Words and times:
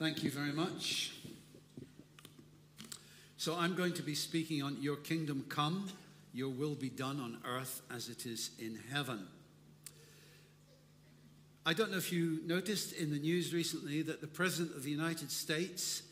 Thank 0.00 0.22
you 0.22 0.30
very 0.30 0.52
much. 0.52 1.12
So, 3.36 3.54
I'm 3.54 3.74
going 3.74 3.92
to 3.92 4.02
be 4.02 4.14
speaking 4.14 4.62
on 4.62 4.78
Your 4.80 4.96
Kingdom 4.96 5.44
Come, 5.50 5.90
Your 6.32 6.48
Will 6.48 6.74
Be 6.74 6.88
Done 6.88 7.20
on 7.20 7.36
Earth 7.46 7.82
as 7.94 8.08
it 8.08 8.24
is 8.24 8.52
in 8.58 8.78
heaven. 8.90 9.26
I 11.66 11.74
don't 11.74 11.90
know 11.90 11.98
if 11.98 12.10
you 12.10 12.40
noticed 12.46 12.94
in 12.94 13.10
the 13.10 13.18
news 13.18 13.52
recently 13.52 14.00
that 14.00 14.22
the 14.22 14.26
President 14.26 14.74
of 14.74 14.84
the 14.84 14.90
United 14.90 15.30
States 15.30 16.02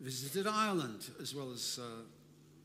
visited 0.00 0.46
Ireland 0.46 1.10
as 1.20 1.34
well 1.34 1.52
as 1.52 1.78
uh, 1.78 2.00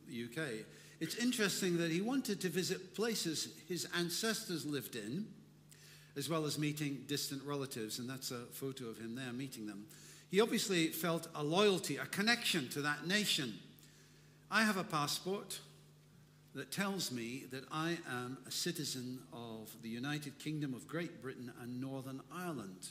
the 0.07 0.23
UK. 0.23 0.65
It's 1.01 1.15
interesting 1.15 1.75
that 1.79 1.91
he 1.91 1.99
wanted 1.99 2.39
to 2.39 2.47
visit 2.47 2.95
places 2.95 3.49
his 3.67 3.85
ancestors 3.97 4.65
lived 4.65 4.95
in, 4.95 5.27
as 6.15 6.29
well 6.29 6.45
as 6.45 6.57
meeting 6.57 7.03
distant 7.05 7.43
relatives, 7.43 7.99
and 7.99 8.09
that's 8.09 8.31
a 8.31 8.45
photo 8.53 8.85
of 8.85 8.97
him 8.97 9.15
there 9.15 9.33
meeting 9.33 9.67
them. 9.67 9.83
He 10.29 10.41
obviously 10.41 10.87
felt 10.87 11.27
a 11.33 11.43
loyalty, 11.43 11.97
a 11.97 12.05
connection 12.05 12.69
to 12.69 12.81
that 12.83 13.07
nation. 13.07 13.53
I 14.51 14.63
have 14.63 14.77
a 14.77 14.83
passport 14.83 15.59
that 16.53 16.71
tells 16.71 17.11
me 17.11 17.45
that 17.51 17.63
I 17.71 17.97
am 18.09 18.37
a 18.47 18.51
citizen 18.51 19.19
of 19.33 19.69
the 19.81 19.89
United 19.89 20.37
Kingdom 20.39 20.73
of 20.73 20.87
Great 20.87 21.21
Britain 21.21 21.51
and 21.61 21.81
Northern 21.81 22.21
Ireland. 22.31 22.89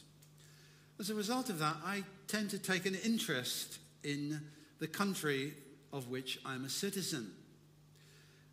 As 0.98 1.11
a 1.11 1.14
result 1.14 1.48
of 1.48 1.59
that, 1.61 1.77
I 1.84 2.02
tend 2.27 2.51
to 2.51 2.59
take 2.59 2.87
an 2.87 2.97
interest 3.05 3.78
in 4.02 4.41
the 4.80 4.89
country 4.89 5.55
of 5.92 6.09
which 6.09 6.41
I'm 6.45 6.64
a 6.64 6.69
citizen. 6.69 7.33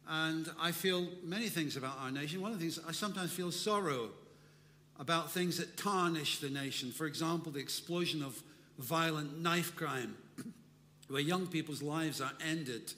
And 0.07 0.49
I 0.59 0.71
feel 0.71 1.07
many 1.23 1.49
things 1.49 1.75
about 1.75 1.97
our 1.99 2.11
nation. 2.11 2.41
One 2.41 2.51
of 2.51 2.59
the 2.59 2.65
things, 2.69 2.79
I 2.87 2.91
sometimes 2.91 3.31
feel 3.31 3.51
sorrow 3.51 4.09
about 4.99 5.31
things 5.31 5.57
that 5.57 5.75
tarnish 5.75 6.39
the 6.39 6.49
nation. 6.49 6.91
For 6.91 7.07
example, 7.07 7.51
the 7.51 7.59
explosion 7.59 8.23
of 8.23 8.41
violent 8.77 9.41
knife 9.41 9.75
crime, 9.75 10.15
where 11.07 11.21
young 11.21 11.47
people's 11.47 11.81
lives 11.81 12.21
are 12.21 12.33
ended 12.45 12.93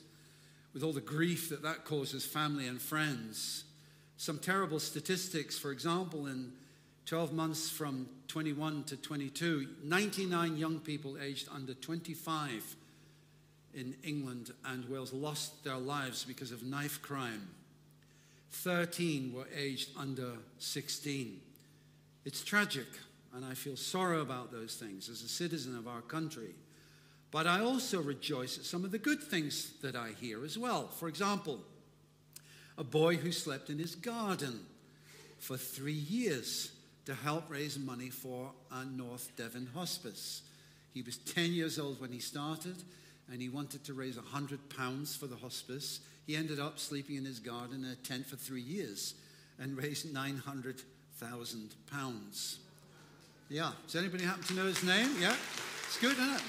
with 0.73 0.83
all 0.83 0.93
the 0.93 1.01
grief 1.01 1.49
that 1.49 1.63
that 1.63 1.85
causes 1.85 2.25
family 2.25 2.67
and 2.67 2.81
friends. 2.81 3.63
Some 4.17 4.39
terrible 4.39 4.79
statistics, 4.79 5.57
for 5.57 5.71
example, 5.71 6.27
in 6.27 6.51
12 7.05 7.33
months 7.33 7.69
from 7.69 8.07
21 8.27 8.83
to 8.83 8.97
22, 8.97 9.67
99 9.83 10.57
young 10.57 10.79
people 10.79 11.17
aged 11.21 11.47
under 11.53 11.73
25 11.73 12.75
in 13.73 13.95
England 14.03 14.51
and 14.65 14.89
Wales 14.89 15.13
lost 15.13 15.63
their 15.63 15.77
lives 15.77 16.25
because 16.25 16.51
of 16.51 16.63
knife 16.63 17.01
crime. 17.01 17.47
13 18.51 19.33
were 19.33 19.47
aged 19.55 19.89
under 19.97 20.33
16. 20.57 21.39
It's 22.25 22.43
tragic 22.43 22.87
and 23.37 23.45
I 23.45 23.53
feel 23.53 23.75
sorrow 23.75 24.21
about 24.21 24.51
those 24.51 24.73
things 24.73 25.09
as 25.09 25.21
a 25.21 25.29
citizen 25.29 25.77
of 25.77 25.87
our 25.87 26.01
country. 26.01 26.55
But 27.29 27.45
I 27.45 27.59
also 27.59 28.01
rejoice 28.01 28.57
at 28.57 28.65
some 28.65 28.83
of 28.83 28.89
the 28.89 28.97
good 28.97 29.21
things 29.21 29.73
that 29.83 29.95
I 29.95 30.09
hear 30.19 30.43
as 30.43 30.57
well. 30.57 30.87
For 30.87 31.07
example, 31.07 31.59
a 32.79 32.83
boy 32.83 33.17
who 33.17 33.31
slept 33.31 33.69
in 33.69 33.77
his 33.77 33.93
garden 33.93 34.61
for 35.37 35.55
three 35.55 35.93
years 35.93 36.71
to 37.05 37.13
help 37.13 37.47
raise 37.51 37.77
money 37.77 38.09
for 38.09 38.53
a 38.71 38.83
North 38.85 39.31
Devon 39.37 39.69
hospice. 39.75 40.41
He 40.95 41.03
was 41.03 41.17
10 41.17 41.51
years 41.51 41.77
old 41.77 42.01
when 42.01 42.11
he 42.11 42.19
started, 42.19 42.77
and 43.31 43.39
he 43.39 43.49
wanted 43.49 43.83
to 43.83 43.93
raise 43.93 44.15
100 44.15 44.67
pounds 44.75 45.15
for 45.15 45.27
the 45.27 45.35
hospice. 45.35 45.99
He 46.25 46.35
ended 46.35 46.59
up 46.59 46.79
sleeping 46.79 47.17
in 47.17 47.25
his 47.25 47.39
garden 47.39 47.83
in 47.83 47.91
a 47.91 47.95
tent 47.97 48.25
for 48.25 48.35
three 48.35 48.61
years 48.61 49.13
and 49.59 49.77
raised 49.77 50.11
900,000 50.11 51.75
pounds. 51.91 52.61
Yeah. 53.49 53.71
Does 53.85 53.95
anybody 53.95 54.25
happen 54.25 54.43
to 54.43 54.53
know 54.53 54.65
his 54.65 54.83
name? 54.83 55.09
Yeah. 55.21 55.35
It's 55.85 55.97
good, 55.99 56.17
isn't 56.17 56.35
it? 56.35 56.41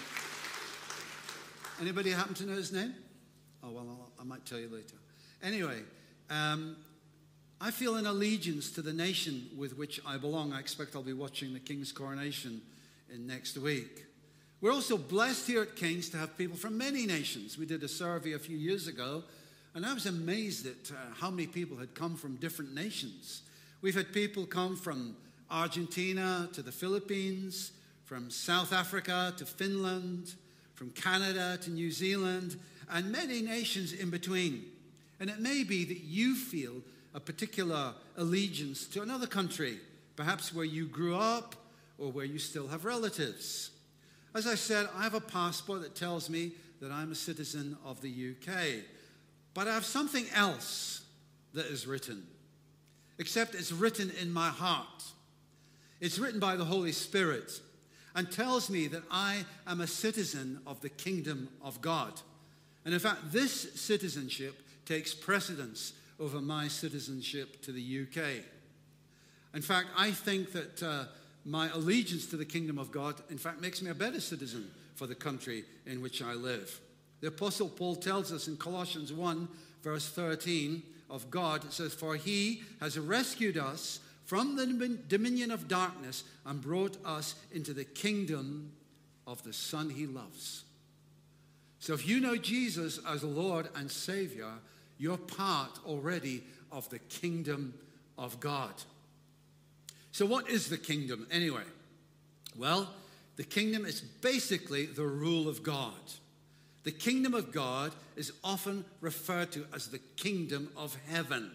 Anybody 1.80 2.10
happen 2.10 2.34
to 2.34 2.46
know 2.46 2.56
his 2.56 2.72
name? 2.72 2.92
Oh, 3.62 3.70
well, 3.70 3.86
I'll, 3.88 4.12
i 4.20 4.24
might 4.24 4.44
tell 4.44 4.58
you 4.58 4.68
later. 4.68 4.96
Anyway, 5.40 5.80
um, 6.28 6.76
I 7.60 7.70
feel 7.70 7.94
an 7.94 8.06
allegiance 8.06 8.72
to 8.72 8.82
the 8.82 8.92
nation 8.92 9.48
with 9.56 9.78
which 9.78 10.00
I 10.04 10.16
belong. 10.16 10.52
I 10.52 10.58
expect 10.58 10.96
I'll 10.96 11.02
be 11.02 11.12
watching 11.12 11.52
the 11.52 11.60
King's 11.60 11.92
coronation 11.92 12.60
in 13.14 13.28
next 13.28 13.56
week. 13.58 14.06
We're 14.60 14.72
also 14.72 14.98
blessed 14.98 15.46
here 15.46 15.62
at 15.62 15.76
King's 15.76 16.08
to 16.10 16.16
have 16.16 16.36
people 16.36 16.56
from 16.56 16.76
many 16.76 17.06
nations. 17.06 17.56
We 17.56 17.66
did 17.66 17.84
a 17.84 17.88
survey 17.88 18.32
a 18.32 18.40
few 18.40 18.56
years 18.56 18.88
ago, 18.88 19.22
and 19.74 19.86
I 19.86 19.94
was 19.94 20.06
amazed 20.06 20.66
at 20.66 20.90
uh, 20.90 21.14
how 21.14 21.30
many 21.30 21.46
people 21.46 21.76
had 21.76 21.94
come 21.94 22.16
from 22.16 22.34
different 22.36 22.74
nations. 22.74 23.42
We've 23.82 23.94
had 23.94 24.12
people 24.12 24.46
come 24.46 24.76
from 24.76 25.14
Argentina 25.50 26.48
to 26.52 26.62
the 26.62 26.72
Philippines, 26.72 27.72
from 28.04 28.30
South 28.30 28.72
Africa 28.72 29.34
to 29.36 29.44
Finland, 29.44 30.34
from 30.74 30.90
Canada 30.90 31.58
to 31.62 31.70
New 31.70 31.90
Zealand, 31.90 32.56
and 32.90 33.12
many 33.12 33.42
nations 33.42 33.92
in 33.92 34.08
between. 34.08 34.64
And 35.20 35.28
it 35.28 35.40
may 35.40 35.64
be 35.64 35.84
that 35.84 36.00
you 36.00 36.34
feel 36.34 36.82
a 37.14 37.20
particular 37.20 37.92
allegiance 38.16 38.86
to 38.86 39.02
another 39.02 39.26
country, 39.26 39.78
perhaps 40.16 40.54
where 40.54 40.64
you 40.64 40.86
grew 40.86 41.16
up 41.16 41.54
or 41.98 42.10
where 42.10 42.24
you 42.24 42.38
still 42.38 42.68
have 42.68 42.84
relatives. 42.84 43.70
As 44.34 44.46
I 44.46 44.54
said, 44.54 44.88
I 44.96 45.02
have 45.02 45.14
a 45.14 45.20
passport 45.20 45.82
that 45.82 45.94
tells 45.94 46.30
me 46.30 46.52
that 46.80 46.92
I'm 46.92 47.12
a 47.12 47.16
citizen 47.16 47.76
of 47.84 48.00
the 48.00 48.08
UK. 48.30 48.84
But 49.52 49.68
I 49.68 49.74
have 49.74 49.84
something 49.84 50.26
else 50.34 51.02
that 51.54 51.66
is 51.66 51.86
written, 51.86 52.26
except 53.18 53.54
it's 53.54 53.72
written 53.72 54.12
in 54.20 54.32
my 54.32 54.48
heart. 54.48 55.04
It's 56.00 56.18
written 56.18 56.40
by 56.40 56.56
the 56.56 56.64
Holy 56.64 56.92
Spirit 56.92 57.60
and 58.14 58.30
tells 58.30 58.70
me 58.70 58.86
that 58.88 59.02
I 59.10 59.44
am 59.66 59.80
a 59.80 59.86
citizen 59.86 60.60
of 60.66 60.80
the 60.80 60.88
kingdom 60.88 61.48
of 61.62 61.80
God. 61.80 62.12
And 62.84 62.94
in 62.94 63.00
fact, 63.00 63.32
this 63.32 63.72
citizenship 63.80 64.62
takes 64.86 65.14
precedence 65.14 65.92
over 66.18 66.40
my 66.40 66.68
citizenship 66.68 67.62
to 67.62 67.72
the 67.72 68.02
UK. 68.02 68.44
In 69.54 69.62
fact, 69.62 69.88
I 69.96 70.10
think 70.10 70.52
that 70.52 70.82
uh, 70.82 71.04
my 71.44 71.70
allegiance 71.70 72.26
to 72.26 72.36
the 72.36 72.44
kingdom 72.44 72.78
of 72.78 72.90
God, 72.90 73.16
in 73.30 73.38
fact, 73.38 73.60
makes 73.60 73.82
me 73.82 73.90
a 73.90 73.94
better 73.94 74.20
citizen 74.20 74.70
for 74.94 75.06
the 75.06 75.14
country 75.14 75.64
in 75.86 76.02
which 76.02 76.22
I 76.22 76.34
live. 76.34 76.80
The 77.20 77.28
Apostle 77.28 77.68
Paul 77.68 77.96
tells 77.96 78.32
us 78.32 78.48
in 78.48 78.56
Colossians 78.56 79.12
1, 79.12 79.48
verse 79.82 80.08
13 80.08 80.82
of 81.10 81.30
God, 81.30 81.64
it 81.64 81.72
says, 81.72 81.94
For 81.94 82.16
he 82.16 82.62
has 82.80 82.98
rescued 82.98 83.56
us 83.56 84.00
from 84.28 84.56
the 84.56 84.98
dominion 85.08 85.50
of 85.50 85.68
darkness 85.68 86.22
and 86.44 86.60
brought 86.60 86.98
us 87.02 87.34
into 87.50 87.72
the 87.72 87.86
kingdom 87.86 88.70
of 89.26 89.42
the 89.42 89.54
Son 89.54 89.88
he 89.88 90.04
loves. 90.04 90.64
So 91.78 91.94
if 91.94 92.06
you 92.06 92.20
know 92.20 92.36
Jesus 92.36 93.00
as 93.08 93.24
Lord 93.24 93.70
and 93.74 93.90
Savior, 93.90 94.50
you're 94.98 95.16
part 95.16 95.78
already 95.86 96.42
of 96.70 96.90
the 96.90 96.98
kingdom 96.98 97.72
of 98.18 98.38
God. 98.38 98.74
So, 100.12 100.26
what 100.26 100.50
is 100.50 100.68
the 100.68 100.76
kingdom 100.76 101.26
anyway? 101.30 101.64
Well, 102.54 102.86
the 103.36 103.44
kingdom 103.44 103.86
is 103.86 104.02
basically 104.02 104.84
the 104.84 105.06
rule 105.06 105.48
of 105.48 105.62
God. 105.62 105.94
The 106.84 106.92
kingdom 106.92 107.32
of 107.32 107.50
God 107.50 107.92
is 108.14 108.34
often 108.44 108.84
referred 109.00 109.52
to 109.52 109.64
as 109.72 109.88
the 109.88 110.00
kingdom 110.16 110.68
of 110.76 110.98
heaven. 111.08 111.50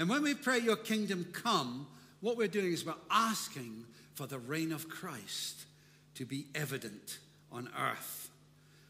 And 0.00 0.08
when 0.08 0.22
we 0.22 0.32
pray, 0.32 0.58
Your 0.58 0.76
kingdom 0.76 1.26
come, 1.30 1.86
what 2.22 2.38
we're 2.38 2.48
doing 2.48 2.72
is 2.72 2.86
we're 2.86 2.94
asking 3.10 3.84
for 4.14 4.26
the 4.26 4.38
reign 4.38 4.72
of 4.72 4.88
Christ 4.88 5.66
to 6.14 6.24
be 6.24 6.46
evident 6.54 7.18
on 7.52 7.68
earth, 7.78 8.30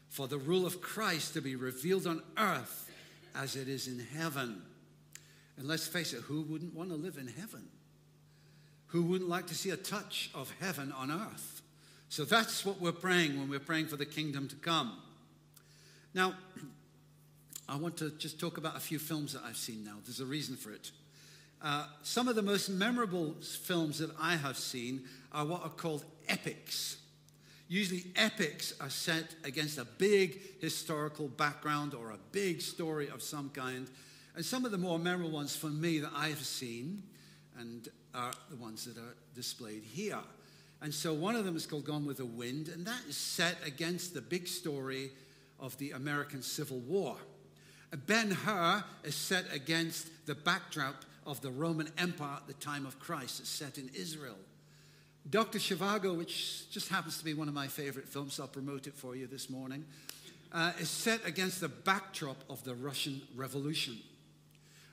for 0.09 0.29
the 0.29 0.37
rule 0.37 0.65
of 0.65 0.79
Christ 0.79 1.33
to 1.33 1.41
be 1.41 1.57
revealed 1.57 2.07
on 2.07 2.23
earth 2.37 2.89
as 3.35 3.57
it 3.57 3.67
is 3.67 3.89
in 3.89 3.99
heaven. 3.99 4.61
And 5.57 5.67
let's 5.67 5.85
face 5.85 6.13
it, 6.13 6.21
who 6.21 6.43
wouldn't 6.43 6.73
want 6.73 6.91
to 6.91 6.95
live 6.95 7.17
in 7.17 7.27
heaven? 7.27 7.67
Who 8.87 9.03
wouldn't 9.03 9.29
like 9.29 9.47
to 9.47 9.55
see 9.55 9.71
a 9.71 9.77
touch 9.77 10.29
of 10.33 10.53
heaven 10.61 10.93
on 10.93 11.11
earth? 11.11 11.61
So 12.07 12.23
that's 12.23 12.65
what 12.65 12.79
we're 12.79 12.93
praying 12.93 13.37
when 13.37 13.49
we're 13.49 13.59
praying 13.59 13.87
for 13.87 13.97
the 13.97 14.05
kingdom 14.05 14.47
to 14.47 14.55
come. 14.55 14.97
Now, 16.13 16.35
I 17.67 17.75
want 17.75 17.97
to 17.97 18.11
just 18.11 18.39
talk 18.39 18.57
about 18.57 18.77
a 18.77 18.81
few 18.81 18.97
films 18.97 19.33
that 19.33 19.43
I've 19.45 19.57
seen 19.57 19.83
now. 19.83 19.97
There's 20.05 20.21
a 20.21 20.25
reason 20.25 20.55
for 20.55 20.71
it. 20.71 20.91
Uh, 21.63 21.85
some 22.01 22.27
of 22.27 22.35
the 22.35 22.41
most 22.41 22.69
memorable 22.69 23.35
films 23.41 23.99
that 23.99 24.09
I 24.19 24.35
have 24.35 24.57
seen 24.57 25.03
are 25.31 25.45
what 25.45 25.63
are 25.63 25.69
called 25.69 26.03
epics. 26.27 26.97
Usually, 27.67 28.05
epics 28.15 28.73
are 28.81 28.89
set 28.89 29.35
against 29.43 29.77
a 29.77 29.85
big 29.85 30.59
historical 30.59 31.27
background 31.27 31.93
or 31.93 32.11
a 32.11 32.17
big 32.31 32.61
story 32.61 33.09
of 33.09 33.21
some 33.21 33.49
kind. 33.49 33.87
And 34.35 34.43
some 34.43 34.65
of 34.65 34.71
the 34.71 34.77
more 34.77 34.97
memorable 34.97 35.31
ones 35.31 35.55
for 35.55 35.67
me 35.67 35.99
that 35.99 36.11
I've 36.15 36.43
seen 36.43 37.03
and 37.57 37.87
are 38.13 38.33
the 38.49 38.57
ones 38.57 38.85
that 38.85 38.97
are 38.97 39.15
displayed 39.35 39.83
here. 39.83 40.19
And 40.81 40.93
so 40.93 41.13
one 41.13 41.35
of 41.35 41.45
them 41.45 41.55
is 41.55 41.67
called 41.67 41.85
Gone 41.85 42.05
with 42.05 42.17
the 42.17 42.25
Wind, 42.25 42.69
and 42.69 42.85
that 42.87 43.01
is 43.07 43.15
set 43.15 43.55
against 43.65 44.13
the 44.13 44.21
big 44.21 44.47
story 44.47 45.11
of 45.59 45.77
the 45.77 45.91
American 45.91 46.41
Civil 46.41 46.79
War. 46.79 47.17
Ben 48.07 48.31
Hur 48.31 48.83
is 49.03 49.15
set 49.15 49.45
against 49.53 50.09
the 50.25 50.33
backdrop 50.33 51.05
of 51.25 51.41
the 51.41 51.51
Roman 51.51 51.89
Empire 51.97 52.37
at 52.37 52.47
the 52.47 52.53
time 52.53 52.85
of 52.85 52.99
Christ. 52.99 53.39
It's 53.39 53.49
set 53.49 53.77
in 53.77 53.89
Israel. 53.93 54.37
Dr. 55.29 55.59
Zhivago, 55.59 56.17
which 56.17 56.69
just 56.71 56.89
happens 56.89 57.17
to 57.19 57.25
be 57.25 57.33
one 57.33 57.47
of 57.47 57.53
my 57.53 57.67
favorite 57.67 58.07
films, 58.07 58.39
I'll 58.39 58.47
promote 58.47 58.87
it 58.87 58.95
for 58.95 59.15
you 59.15 59.27
this 59.27 59.49
morning, 59.49 59.85
uh, 60.51 60.73
is 60.79 60.89
set 60.89 61.25
against 61.25 61.61
the 61.61 61.69
backdrop 61.69 62.37
of 62.49 62.63
the 62.63 62.73
Russian 62.73 63.21
Revolution. 63.35 63.97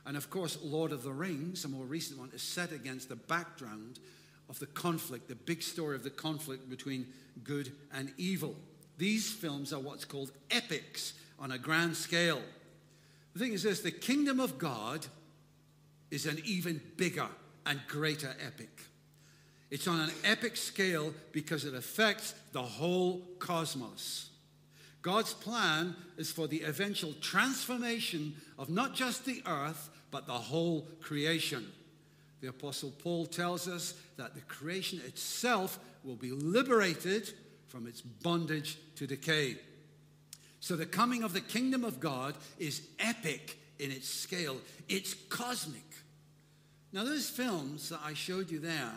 And 0.05 0.17
of 0.17 0.31
course, 0.31 0.59
Lord 0.63 0.93
of 0.93 1.03
the 1.03 1.13
Rings, 1.13 1.65
a 1.65 1.69
more 1.69 1.85
recent 1.85 2.19
one, 2.19 2.31
is 2.35 2.43
set 2.43 2.73
against 2.73 3.09
the 3.09 3.17
background 3.17 3.99
of 4.49 4.59
the 4.59 4.67
conflict, 4.67 5.29
the 5.29 5.35
big 5.35 5.63
story 5.63 5.95
of 5.97 6.05
the 6.05 6.11
conflict 6.11 6.69
between 6.71 7.07
good 7.45 7.73
and 7.93 8.13
evil. 8.17 8.55
These 8.97 9.33
films 9.33 9.73
are 9.73 9.81
what's 9.81 10.05
called 10.05 10.33
epics 10.51 11.15
on 11.39 11.53
a 11.53 11.59
grand 11.59 11.97
scale. 11.97 12.43
The 13.33 13.39
thing 13.39 13.53
is 13.53 13.63
this 13.63 13.81
the 13.81 13.91
kingdom 13.91 14.41
of 14.41 14.59
God 14.59 15.07
is 16.11 16.27
an 16.27 16.41
even 16.45 16.81
bigger 16.97 17.29
and 17.67 17.81
greater 17.89 18.35
epic. 18.45 18.71
It's 19.71 19.87
on 19.87 20.01
an 20.01 20.11
epic 20.25 20.57
scale 20.57 21.13
because 21.33 21.65
it 21.65 21.75
affects 21.75 22.35
the 22.53 22.63
whole 22.63 23.23
cosmos. 23.39 24.31
God's 25.03 25.35
plan 25.35 25.95
is 26.17 26.33
for 26.33 26.47
the 26.47 26.63
eventual 26.63 27.13
transformation 27.21 28.35
of 28.59 28.71
not 28.71 28.95
just 28.95 29.25
the 29.25 29.43
earth, 29.47 29.91
but 30.11 30.27
the 30.27 30.33
whole 30.33 30.89
creation. 31.01 31.67
The 32.41 32.49
Apostle 32.49 32.93
Paul 32.99 33.27
tells 33.27 33.69
us 33.69 33.95
that 34.17 34.35
the 34.35 34.41
creation 34.43 35.01
itself 35.05 35.79
will 36.05 36.17
be 36.17 36.31
liberated 36.31 37.33
from 37.67 37.87
its 37.87 38.01
bondage 38.01 38.79
to 38.97 39.07
decay. 39.07 39.59
So 40.61 40.77
the 40.77 40.87
coming 40.87 41.23
of 41.23 41.33
the 41.33 41.41
kingdom 41.41 41.85
of 41.85 42.01
God 42.01 42.35
is 42.59 42.83
epic 42.99 43.59
in 43.79 43.91
its 43.91 44.09
scale, 44.09 44.57
it's 44.89 45.15
cosmic. 45.15 45.83
Now, 46.93 47.05
those 47.05 47.29
films 47.29 47.91
that 47.91 48.01
I 48.05 48.15
showed 48.15 48.51
you 48.51 48.59
there, 48.59 48.93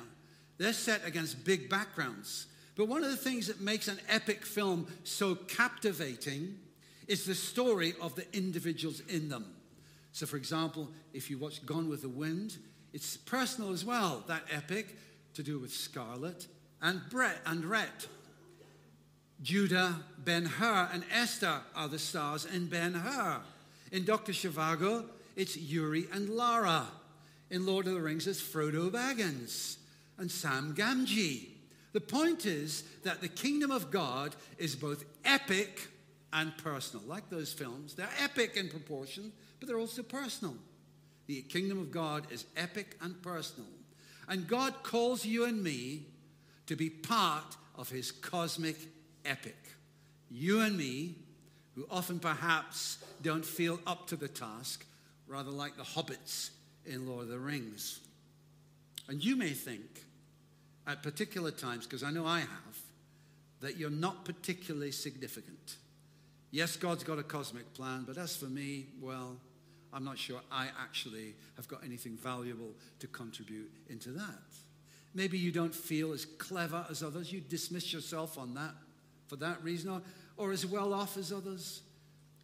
they're 0.57 0.73
set 0.73 1.05
against 1.05 1.43
big 1.43 1.69
backgrounds. 1.69 2.47
But 2.75 2.87
one 2.87 3.03
of 3.03 3.11
the 3.11 3.17
things 3.17 3.47
that 3.47 3.59
makes 3.59 3.87
an 3.87 3.99
epic 4.07 4.45
film 4.45 4.87
so 5.03 5.35
captivating 5.35 6.57
is 7.07 7.25
the 7.25 7.35
story 7.35 7.93
of 8.01 8.15
the 8.15 8.25
individuals 8.35 9.01
in 9.09 9.27
them. 9.27 9.45
So, 10.13 10.25
for 10.25 10.37
example, 10.37 10.89
if 11.13 11.29
you 11.29 11.37
watch 11.37 11.65
Gone 11.65 11.89
with 11.89 12.01
the 12.01 12.09
Wind, 12.09 12.57
it's 12.93 13.17
personal 13.17 13.71
as 13.71 13.83
well, 13.83 14.23
that 14.27 14.43
epic 14.51 14.95
to 15.33 15.43
do 15.43 15.59
with 15.59 15.71
Scarlett 15.71 16.47
and 16.81 17.01
Brett 17.09 17.37
and 17.45 17.65
Rhett. 17.65 18.07
Judah, 19.41 19.95
Ben 20.17 20.45
Hur, 20.45 20.89
and 20.93 21.03
Esther 21.11 21.61
are 21.75 21.87
the 21.87 21.99
stars 21.99 22.45
in 22.45 22.67
Ben 22.67 22.93
Hur. 22.93 23.41
In 23.91 24.05
Dr. 24.05 24.31
Zhivago, 24.31 25.05
it's 25.35 25.57
Yuri 25.57 26.07
and 26.13 26.29
Lara. 26.29 26.87
In 27.49 27.65
Lord 27.65 27.87
of 27.87 27.93
the 27.93 28.01
Rings, 28.01 28.27
it's 28.27 28.41
Frodo 28.41 28.89
Baggins 28.89 29.77
and 30.17 30.31
Sam 30.31 30.73
Gamgee. 30.73 31.49
The 31.93 32.01
point 32.01 32.45
is 32.45 32.83
that 33.03 33.19
the 33.19 33.27
kingdom 33.27 33.71
of 33.71 33.91
God 33.91 34.35
is 34.57 34.75
both 34.75 35.03
epic 35.25 35.89
and 36.31 36.55
personal. 36.57 37.05
Like 37.05 37.29
those 37.29 37.51
films, 37.51 37.95
they're 37.95 38.09
epic 38.23 38.55
in 38.55 38.69
proportion, 38.69 39.33
but 39.59 39.67
they're 39.67 39.77
also 39.77 40.03
personal. 40.03 40.55
The 41.27 41.41
kingdom 41.41 41.79
of 41.79 41.91
God 41.91 42.31
is 42.31 42.45
epic 42.55 42.95
and 43.01 43.21
personal. 43.21 43.69
And 44.29 44.47
God 44.47 44.83
calls 44.83 45.25
you 45.25 45.43
and 45.45 45.61
me 45.61 46.05
to 46.67 46.77
be 46.77 46.89
part 46.89 47.57
of 47.75 47.89
his 47.89 48.11
cosmic 48.11 48.77
epic. 49.25 49.57
You 50.29 50.61
and 50.61 50.77
me, 50.77 51.15
who 51.75 51.85
often 51.89 52.19
perhaps 52.19 52.97
don't 53.21 53.45
feel 53.45 53.79
up 53.87 54.07
to 54.07 54.15
the 54.15 54.27
task, 54.27 54.85
rather 55.27 55.51
like 55.51 55.77
the 55.77 55.83
hobbits 55.83 56.49
in 56.85 57.07
Lord 57.07 57.23
of 57.23 57.29
the 57.29 57.39
Rings. 57.39 57.99
And 59.07 59.23
you 59.23 59.35
may 59.35 59.51
think 59.51 60.05
at 60.87 61.03
particular 61.03 61.51
times, 61.51 61.85
because 61.85 62.03
I 62.03 62.11
know 62.11 62.25
I 62.25 62.39
have, 62.39 62.77
that 63.61 63.77
you're 63.77 63.89
not 63.89 64.25
particularly 64.25 64.91
significant. 64.91 65.75
Yes, 66.49 66.75
God's 66.75 67.03
got 67.03 67.19
a 67.19 67.23
cosmic 67.23 67.73
plan, 67.73 68.03
but 68.05 68.17
as 68.17 68.35
for 68.35 68.45
me, 68.45 68.87
well, 68.99 69.37
I'm 69.93 70.03
not 70.03 70.17
sure 70.17 70.41
I 70.51 70.67
actually 70.81 71.35
have 71.55 71.67
got 71.67 71.83
anything 71.83 72.17
valuable 72.17 72.71
to 72.99 73.07
contribute 73.07 73.71
into 73.89 74.09
that. 74.11 74.39
Maybe 75.13 75.37
you 75.37 75.51
don't 75.51 75.75
feel 75.75 76.13
as 76.13 76.25
clever 76.25 76.85
as 76.89 77.03
others. 77.03 77.31
You 77.31 77.41
dismiss 77.41 77.93
yourself 77.93 78.37
on 78.37 78.53
that 78.55 78.73
for 79.27 79.35
that 79.37 79.63
reason, 79.63 79.91
or, 79.91 80.01
or 80.41 80.51
as 80.51 80.65
well 80.65 80.91
off 80.91 81.17
as 81.17 81.31
others. 81.31 81.81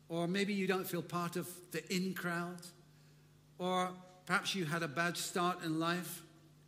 Or 0.07 0.27
maybe 0.27 0.53
you 0.53 0.67
don't 0.67 0.87
feel 0.87 1.01
part 1.01 1.35
of 1.35 1.49
the 1.71 1.81
in 1.91 2.13
crowd. 2.13 2.61
Or 3.57 3.89
perhaps 4.27 4.53
you 4.53 4.65
had 4.65 4.83
a 4.83 4.87
bad 4.87 5.17
start 5.17 5.63
in 5.63 5.79
life. 5.79 6.21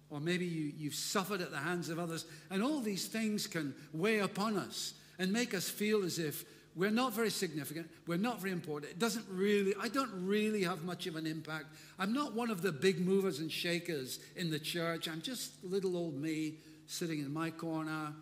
Or 0.09 0.19
maybe 0.19 0.47
you, 0.47 0.73
you've 0.75 0.95
suffered 0.95 1.39
at 1.39 1.51
the 1.51 1.59
hands 1.59 1.89
of 1.89 1.99
others. 1.99 2.25
And 2.49 2.63
all 2.63 2.81
these 2.81 3.05
things 3.05 3.45
can 3.45 3.75
weigh 3.93 4.19
upon 4.19 4.57
us 4.57 4.95
and 5.19 5.31
make 5.31 5.53
us 5.53 5.69
feel 5.69 6.03
as 6.03 6.17
if 6.17 6.45
we're 6.75 6.89
not 6.89 7.13
very 7.13 7.29
significant. 7.29 7.91
We're 8.07 8.17
not 8.17 8.39
very 8.39 8.51
important. 8.51 8.91
It 8.91 8.97
doesn't 8.97 9.25
really, 9.29 9.75
I 9.79 9.87
don't 9.87 10.25
really 10.25 10.63
have 10.63 10.83
much 10.83 11.05
of 11.05 11.15
an 11.15 11.27
impact. 11.27 11.65
I'm 11.99 12.11
not 12.11 12.33
one 12.33 12.49
of 12.49 12.63
the 12.63 12.71
big 12.71 13.05
movers 13.05 13.37
and 13.37 13.51
shakers 13.51 14.19
in 14.35 14.49
the 14.49 14.59
church. 14.59 15.07
I'm 15.07 15.21
just 15.21 15.63
little 15.63 15.95
old 15.95 16.19
me 16.19 16.55
sitting 16.87 17.19
in 17.19 17.31
my 17.31 17.51
corner. 17.51 18.13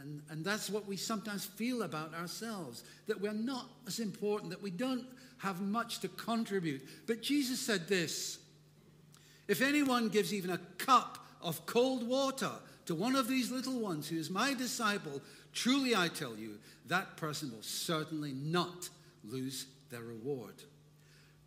And, 0.00 0.22
and 0.30 0.44
that's 0.44 0.70
what 0.70 0.86
we 0.86 0.96
sometimes 0.96 1.44
feel 1.44 1.82
about 1.82 2.14
ourselves 2.14 2.84
that 3.06 3.20
we're 3.20 3.32
not 3.32 3.66
as 3.86 3.98
important, 3.98 4.50
that 4.50 4.62
we 4.62 4.70
don't 4.70 5.04
have 5.38 5.60
much 5.60 6.00
to 6.00 6.08
contribute. 6.08 6.82
But 7.06 7.22
Jesus 7.22 7.60
said 7.60 7.88
this 7.88 8.38
If 9.48 9.62
anyone 9.62 10.08
gives 10.08 10.32
even 10.32 10.50
a 10.50 10.58
cup 10.78 11.18
of 11.42 11.66
cold 11.66 12.06
water 12.06 12.50
to 12.86 12.94
one 12.94 13.14
of 13.14 13.28
these 13.28 13.50
little 13.50 13.78
ones 13.78 14.08
who 14.08 14.18
is 14.18 14.30
my 14.30 14.54
disciple, 14.54 15.20
Truly 15.52 15.96
I 15.96 16.08
tell 16.08 16.36
you, 16.36 16.58
that 16.86 17.16
person 17.16 17.50
will 17.50 17.62
certainly 17.62 18.32
not 18.32 18.88
lose 19.24 19.66
their 19.90 20.02
reward. 20.02 20.54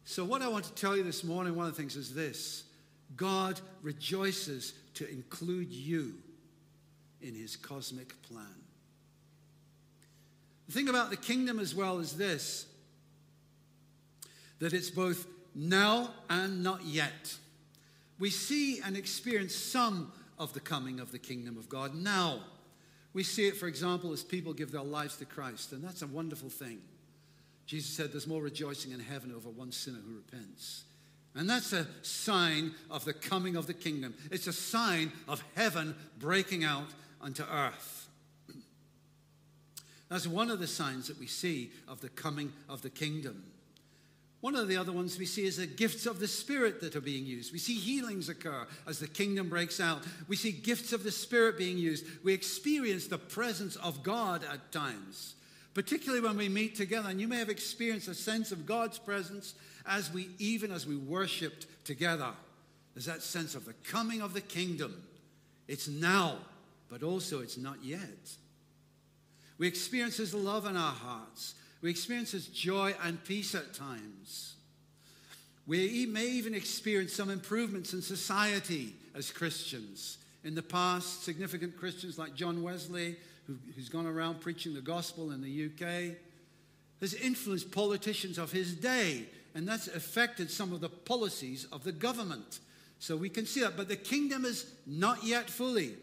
So, 0.05 0.25
what 0.25 0.41
I 0.41 0.47
want 0.49 0.65
to 0.65 0.73
tell 0.73 0.97
you 0.97 1.03
this 1.03 1.23
morning, 1.23 1.55
one 1.55 1.65
of 1.65 1.71
the 1.71 1.77
things 1.81 1.95
is 1.95 2.13
this 2.13 2.65
God 3.15 3.59
rejoices 3.81 4.73
to 4.95 5.09
include 5.09 5.71
you 5.71 6.15
in 7.23 7.35
his 7.35 7.55
cosmic 7.55 8.21
plan. 8.23 8.45
The 10.67 10.73
thing 10.73 10.89
about 10.89 11.09
the 11.09 11.17
kingdom 11.17 11.59
as 11.59 11.73
well 11.75 11.99
is 11.99 12.13
this 12.13 12.67
that 14.59 14.73
it's 14.73 14.89
both 14.89 15.27
now 15.53 16.09
and 16.29 16.63
not 16.63 16.85
yet. 16.85 17.35
We 18.17 18.29
see 18.29 18.79
and 18.79 18.95
experience 18.95 19.55
some 19.55 20.13
of 20.39 20.53
the 20.53 20.61
coming 20.61 20.99
of 20.99 21.11
the 21.11 21.19
kingdom 21.19 21.57
of 21.57 21.67
God 21.67 21.95
now. 21.95 22.39
We 23.13 23.23
see 23.23 23.47
it, 23.47 23.57
for 23.57 23.67
example, 23.67 24.13
as 24.13 24.23
people 24.23 24.53
give 24.53 24.71
their 24.71 24.81
lives 24.83 25.17
to 25.17 25.25
Christ, 25.25 25.73
and 25.73 25.83
that's 25.83 26.01
a 26.01 26.07
wonderful 26.07 26.49
thing. 26.49 26.79
Jesus 27.65 27.91
said 27.91 28.11
there's 28.11 28.27
more 28.27 28.41
rejoicing 28.41 28.91
in 28.91 28.99
heaven 28.99 29.33
over 29.35 29.49
one 29.49 29.71
sinner 29.71 29.99
who 30.05 30.15
repents. 30.15 30.83
And 31.35 31.49
that's 31.49 31.73
a 31.73 31.87
sign 32.01 32.73
of 32.91 33.05
the 33.05 33.13
coming 33.13 33.55
of 33.55 33.67
the 33.67 33.73
kingdom. 33.73 34.13
It's 34.31 34.47
a 34.47 34.53
sign 34.53 35.11
of 35.27 35.43
heaven 35.55 35.95
breaking 36.19 36.63
out 36.63 36.87
onto 37.23 37.43
earth. 37.43 38.07
That's 40.09 40.27
one 40.27 40.51
of 40.51 40.59
the 40.59 40.67
signs 40.67 41.07
that 41.07 41.19
we 41.19 41.25
see 41.27 41.71
of 41.87 42.01
the 42.01 42.09
coming 42.09 42.53
of 42.69 42.81
the 42.81 42.89
kingdom. 42.89 43.43
One 44.41 44.55
of 44.55 44.67
the 44.67 44.75
other 44.75 44.91
ones 44.91 45.17
we 45.17 45.25
see 45.25 45.45
is 45.45 45.55
the 45.55 45.65
gifts 45.65 46.05
of 46.05 46.19
the 46.19 46.27
Spirit 46.27 46.81
that 46.81 46.97
are 46.97 47.01
being 47.01 47.25
used. 47.25 47.53
We 47.53 47.59
see 47.59 47.75
healings 47.75 48.27
occur 48.27 48.67
as 48.85 48.99
the 48.99 49.07
kingdom 49.07 49.47
breaks 49.47 49.79
out. 49.79 50.03
We 50.27 50.35
see 50.35 50.51
gifts 50.51 50.91
of 50.91 51.03
the 51.03 51.11
Spirit 51.11 51.57
being 51.57 51.77
used. 51.77 52.05
We 52.25 52.33
experience 52.33 53.07
the 53.07 53.17
presence 53.17 53.77
of 53.77 54.03
God 54.03 54.43
at 54.43 54.73
times, 54.73 55.35
particularly 55.73 56.21
when 56.21 56.35
we 56.35 56.49
meet 56.49 56.75
together. 56.75 57.09
And 57.09 57.21
you 57.21 57.27
may 57.29 57.37
have 57.37 57.49
experienced 57.49 58.09
a 58.09 58.13
sense 58.13 58.51
of 58.51 58.65
God's 58.65 58.99
presence 58.99 59.55
as 59.87 60.11
we, 60.11 60.27
even 60.39 60.73
as 60.73 60.85
we 60.85 60.97
worshiped 60.97 61.65
together. 61.85 62.31
There's 62.93 63.05
that 63.05 63.21
sense 63.21 63.55
of 63.55 63.63
the 63.63 63.73
coming 63.89 64.21
of 64.21 64.33
the 64.33 64.41
kingdom. 64.41 65.03
It's 65.69 65.87
now, 65.87 66.39
but 66.93 67.01
also 67.01 67.41
it's 67.41 67.57
not 67.57 67.83
yet. 67.83 68.29
We 69.57 69.67
experience 69.67 70.17
His 70.17 70.35
love 70.35 70.67
in 70.67 70.77
our 70.77 70.91
hearts. 70.91 71.55
We 71.81 71.89
experience 71.89 72.33
His 72.33 72.45
joy 72.45 72.93
and 73.03 73.23
peace 73.23 73.55
at 73.55 73.73
times. 73.73 74.53
We 75.65 76.05
may 76.05 76.27
even 76.27 76.53
experience 76.53 77.11
some 77.11 77.31
improvements 77.31 77.93
in 77.93 78.03
society 78.03 78.93
as 79.15 79.31
Christians. 79.31 80.19
In 80.43 80.53
the 80.53 80.61
past, 80.61 81.23
significant 81.23 81.77
Christians 81.77 82.19
like 82.19 82.35
John 82.35 82.61
Wesley, 82.61 83.15
who, 83.47 83.57
who's 83.75 83.89
gone 83.89 84.05
around 84.05 84.39
preaching 84.39 84.75
the 84.75 84.81
gospel 84.81 85.31
in 85.31 85.41
the 85.41 85.65
UK, 85.65 86.15
has 87.01 87.15
influenced 87.15 87.71
politicians 87.71 88.37
of 88.37 88.51
his 88.51 88.75
day, 88.75 89.25
and 89.55 89.67
that's 89.67 89.87
affected 89.87 90.51
some 90.51 90.71
of 90.71 90.79
the 90.79 90.89
policies 90.89 91.65
of 91.71 91.83
the 91.83 91.91
government. 91.91 92.59
So 92.99 93.17
we 93.17 93.29
can 93.29 93.47
see 93.47 93.61
that. 93.61 93.75
But 93.75 93.87
the 93.87 93.95
kingdom 93.95 94.45
is 94.45 94.71
not 94.85 95.23
yet 95.23 95.49
fully. 95.49 95.95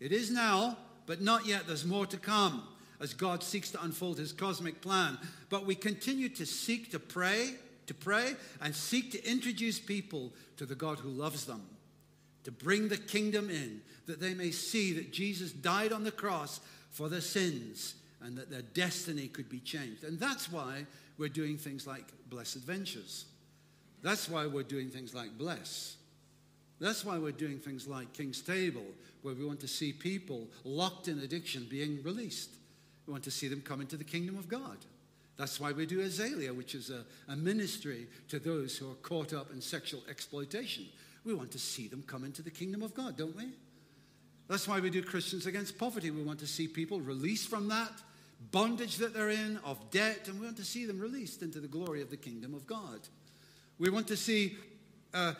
It 0.00 0.12
is 0.12 0.30
now, 0.30 0.76
but 1.06 1.20
not 1.20 1.46
yet. 1.46 1.66
There's 1.66 1.84
more 1.84 2.06
to 2.06 2.16
come 2.16 2.62
as 3.00 3.14
God 3.14 3.42
seeks 3.42 3.70
to 3.72 3.82
unfold 3.82 4.18
his 4.18 4.32
cosmic 4.32 4.80
plan. 4.80 5.18
But 5.50 5.66
we 5.66 5.74
continue 5.74 6.28
to 6.30 6.46
seek 6.46 6.90
to 6.92 6.98
pray, 6.98 7.54
to 7.86 7.94
pray, 7.94 8.34
and 8.60 8.74
seek 8.74 9.12
to 9.12 9.30
introduce 9.30 9.78
people 9.78 10.32
to 10.56 10.66
the 10.66 10.74
God 10.74 10.98
who 10.98 11.08
loves 11.08 11.46
them, 11.46 11.62
to 12.44 12.50
bring 12.50 12.88
the 12.88 12.96
kingdom 12.96 13.50
in, 13.50 13.80
that 14.06 14.20
they 14.20 14.34
may 14.34 14.50
see 14.50 14.92
that 14.94 15.12
Jesus 15.12 15.52
died 15.52 15.92
on 15.92 16.04
the 16.04 16.10
cross 16.10 16.60
for 16.90 17.08
their 17.08 17.20
sins 17.20 17.94
and 18.20 18.36
that 18.36 18.50
their 18.50 18.62
destiny 18.62 19.28
could 19.28 19.48
be 19.48 19.60
changed. 19.60 20.04
And 20.04 20.18
that's 20.18 20.50
why 20.50 20.86
we're 21.18 21.28
doing 21.28 21.56
things 21.56 21.86
like 21.86 22.04
Blessed 22.28 22.56
Ventures. 22.56 23.26
That's 24.02 24.28
why 24.28 24.46
we're 24.46 24.62
doing 24.62 24.88
things 24.88 25.14
like 25.14 25.36
Bless. 25.36 25.96
That's 26.80 27.04
why 27.04 27.18
we're 27.18 27.32
doing 27.32 27.58
things 27.58 27.88
like 27.88 28.12
King's 28.12 28.40
Table, 28.40 28.84
where 29.28 29.36
we 29.36 29.44
want 29.44 29.60
to 29.60 29.68
see 29.68 29.92
people 29.92 30.48
locked 30.64 31.06
in 31.06 31.18
addiction 31.18 31.66
being 31.68 32.02
released. 32.02 32.50
We 33.06 33.12
want 33.12 33.24
to 33.24 33.30
see 33.30 33.46
them 33.46 33.60
come 33.60 33.82
into 33.82 33.98
the 33.98 34.04
kingdom 34.04 34.38
of 34.38 34.48
God. 34.48 34.78
That's 35.36 35.60
why 35.60 35.72
we 35.72 35.84
do 35.84 36.00
Azalea, 36.00 36.52
which 36.54 36.74
is 36.74 36.88
a, 36.88 37.04
a 37.30 37.36
ministry 37.36 38.06
to 38.28 38.38
those 38.38 38.78
who 38.78 38.90
are 38.90 38.94
caught 38.94 39.34
up 39.34 39.52
in 39.52 39.60
sexual 39.60 40.00
exploitation. 40.08 40.86
We 41.24 41.34
want 41.34 41.50
to 41.52 41.58
see 41.58 41.88
them 41.88 42.02
come 42.06 42.24
into 42.24 42.40
the 42.40 42.50
kingdom 42.50 42.82
of 42.82 42.94
God, 42.94 43.18
don't 43.18 43.36
we? 43.36 43.50
That's 44.48 44.66
why 44.66 44.80
we 44.80 44.88
do 44.88 45.02
Christians 45.02 45.44
Against 45.44 45.76
Poverty. 45.76 46.10
We 46.10 46.22
want 46.22 46.38
to 46.38 46.46
see 46.46 46.66
people 46.66 47.00
released 47.00 47.50
from 47.50 47.68
that 47.68 47.92
bondage 48.50 48.96
that 48.96 49.12
they're 49.12 49.28
in, 49.28 49.58
of 49.58 49.90
debt, 49.90 50.26
and 50.26 50.40
we 50.40 50.46
want 50.46 50.56
to 50.56 50.64
see 50.64 50.86
them 50.86 50.98
released 50.98 51.42
into 51.42 51.60
the 51.60 51.68
glory 51.68 52.00
of 52.00 52.08
the 52.08 52.16
kingdom 52.16 52.54
of 52.54 52.66
God. 52.66 53.00
We 53.78 53.90
want 53.90 54.08
to 54.08 54.16
see 54.16 54.56
uh, 55.12 55.34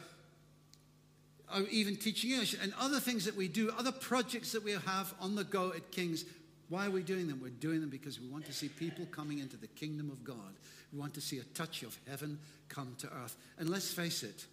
even 1.71 1.97
teaching 1.97 2.33
English 2.33 2.57
and 2.61 2.73
other 2.79 3.01
things 3.01 3.25
that 3.25 3.37
we 3.37 3.49
do, 3.49 3.71
other 3.79 3.93
projects 3.93 4.53
that 4.53 4.65
we 4.65 4.73
have 4.73 5.15
on 5.21 5.35
the 5.35 5.45
go 5.45 5.73
at 5.75 5.91
King's. 5.91 6.25
Why 6.69 6.87
are 6.87 6.91
we 6.91 7.03
doing 7.03 7.27
them? 7.29 7.41
We're 7.43 7.49
doing 7.49 7.81
them 7.81 7.89
because 7.89 8.21
we 8.21 8.29
want 8.29 8.45
to 8.47 8.53
see 8.53 8.69
people 8.69 9.07
coming 9.11 9.39
into 9.39 9.57
the 9.57 9.67
kingdom 9.69 10.11
of 10.11 10.23
God. 10.23 10.55
We 10.93 10.99
want 10.99 11.15
to 11.15 11.21
see 11.21 11.39
a 11.39 11.45
touch 11.55 11.83
of 11.83 11.97
heaven 12.09 12.39
come 12.69 12.95
to 12.99 13.07
earth. 13.07 13.37
And 13.59 13.71
let's 13.71 13.93
face 13.93 14.23
it, 14.23 14.45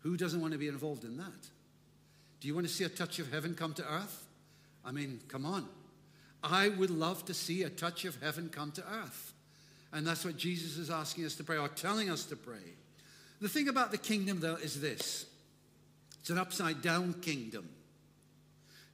who 0.00 0.16
doesn't 0.16 0.40
want 0.40 0.52
to 0.52 0.58
be 0.58 0.68
involved 0.68 1.04
in 1.04 1.16
that? 1.16 1.48
Do 2.40 2.48
you 2.48 2.54
want 2.54 2.66
to 2.66 2.72
see 2.72 2.84
a 2.84 2.90
touch 2.90 3.18
of 3.18 3.32
heaven 3.32 3.54
come 3.54 3.72
to 3.74 3.84
earth? 3.90 4.26
I 4.84 4.92
mean, 4.92 5.20
come 5.28 5.46
on. 5.46 5.66
I 6.42 6.68
would 6.68 6.90
love 6.90 7.24
to 7.24 7.34
see 7.34 7.62
a 7.62 7.70
touch 7.70 8.04
of 8.04 8.20
heaven 8.22 8.50
come 8.50 8.70
to 8.72 8.82
earth. 8.82 9.32
And 9.94 10.06
that's 10.06 10.24
what 10.24 10.36
Jesus 10.36 10.76
is 10.76 10.90
asking 10.90 11.24
us 11.24 11.36
to 11.36 11.44
pray 11.44 11.56
or 11.56 11.68
telling 11.68 12.10
us 12.10 12.24
to 12.26 12.36
pray. 12.36 12.74
The 13.40 13.48
thing 13.48 13.68
about 13.68 13.92
the 13.92 13.98
kingdom, 13.98 14.40
though, 14.40 14.56
is 14.56 14.80
this 14.80 15.26
it's 16.24 16.30
an 16.30 16.38
upside 16.38 16.80
down 16.80 17.12
kingdom. 17.20 17.68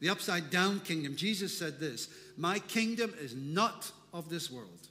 The 0.00 0.08
upside 0.08 0.50
down 0.50 0.80
kingdom, 0.80 1.14
Jesus 1.14 1.56
said 1.56 1.78
this 1.78 2.08
My 2.36 2.58
kingdom 2.58 3.14
is 3.20 3.36
not 3.36 3.92
of 4.12 4.28
this 4.28 4.50
world. 4.50 4.88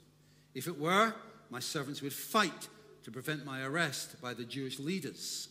If 0.54 0.66
it 0.66 0.80
were, 0.80 1.12
my 1.50 1.60
servants 1.60 2.00
would 2.00 2.14
fight 2.14 2.68
to 3.02 3.10
prevent 3.10 3.44
my 3.44 3.60
arrest 3.60 4.22
by 4.22 4.32
the 4.32 4.46
Jewish 4.46 4.78
leaders. 4.78 5.48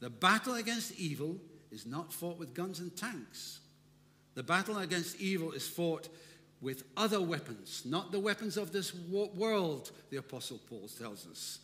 The 0.00 0.10
battle 0.10 0.56
against 0.56 1.00
evil 1.00 1.38
is 1.70 1.86
not 1.86 2.12
fought 2.12 2.38
with 2.38 2.52
guns 2.52 2.80
and 2.80 2.94
tanks. 2.94 3.60
The 4.34 4.42
battle 4.42 4.76
against 4.76 5.18
evil 5.18 5.52
is 5.52 5.66
fought 5.66 6.10
with 6.60 6.84
other 6.98 7.22
weapons, 7.22 7.80
not 7.86 8.12
the 8.12 8.20
weapons 8.20 8.58
of 8.58 8.72
this 8.72 8.92
world, 8.94 9.90
the 10.10 10.18
Apostle 10.18 10.60
Paul 10.68 10.86
tells 10.98 11.26
us. 11.26 11.60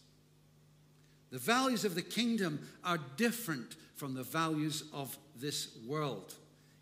The 1.31 1.39
values 1.39 1.85
of 1.85 1.95
the 1.95 2.03
kingdom 2.03 2.67
are 2.85 2.99
different 3.17 3.75
from 3.97 4.15
the 4.15 4.23
values 4.23 4.85
of 4.93 5.17
this 5.37 5.77
world. 5.87 6.35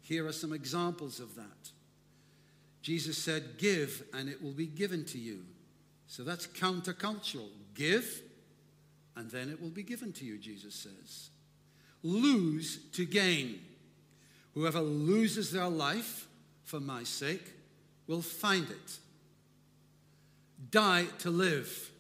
Here 0.03 0.27
are 0.27 0.33
some 0.33 0.53
examples 0.53 1.21
of 1.21 1.35
that. 1.37 1.71
Jesus 2.83 3.17
said, 3.17 3.57
Give, 3.57 4.05
and 4.13 4.29
it 4.29 4.43
will 4.43 4.53
be 4.53 4.67
given 4.67 5.05
to 5.07 5.19
you. 5.19 5.45
So 6.07 6.23
that's 6.23 6.47
countercultural. 6.47 7.49
Give, 7.75 8.23
and 9.17 9.31
then 9.31 9.49
it 9.49 9.61
will 9.61 9.71
be 9.71 9.83
given 9.83 10.13
to 10.13 10.25
you, 10.25 10.39
Jesus 10.39 10.75
says. 10.75 11.31
Lose 12.03 12.79
to 12.93 13.07
gain. 13.07 13.61
Whoever 14.53 14.81
loses 14.81 15.51
their 15.51 15.69
life 15.69 16.29
for 16.65 16.79
my 16.79 17.05
sake 17.05 17.53
will 18.07 18.23
find 18.23 18.69
it. 18.69 18.99
Die 20.71 21.07
to 21.21 21.31
live. 21.31 21.91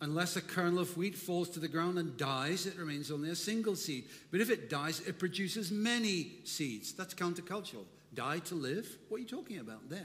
Unless 0.00 0.36
a 0.36 0.42
kernel 0.42 0.80
of 0.80 0.96
wheat 0.96 1.16
falls 1.16 1.48
to 1.50 1.60
the 1.60 1.68
ground 1.68 1.98
and 1.98 2.16
dies, 2.16 2.66
it 2.66 2.76
remains 2.76 3.10
only 3.10 3.30
a 3.30 3.36
single 3.36 3.76
seed. 3.76 4.04
But 4.30 4.40
if 4.40 4.50
it 4.50 4.68
dies, 4.68 5.00
it 5.00 5.18
produces 5.18 5.70
many 5.70 6.32
seeds. 6.44 6.92
That's 6.92 7.14
countercultural. 7.14 7.84
Die 8.12 8.38
to 8.40 8.54
live? 8.54 8.86
What 9.08 9.18
are 9.18 9.20
you 9.20 9.26
talking 9.26 9.58
about 9.58 9.88
there? 9.88 10.02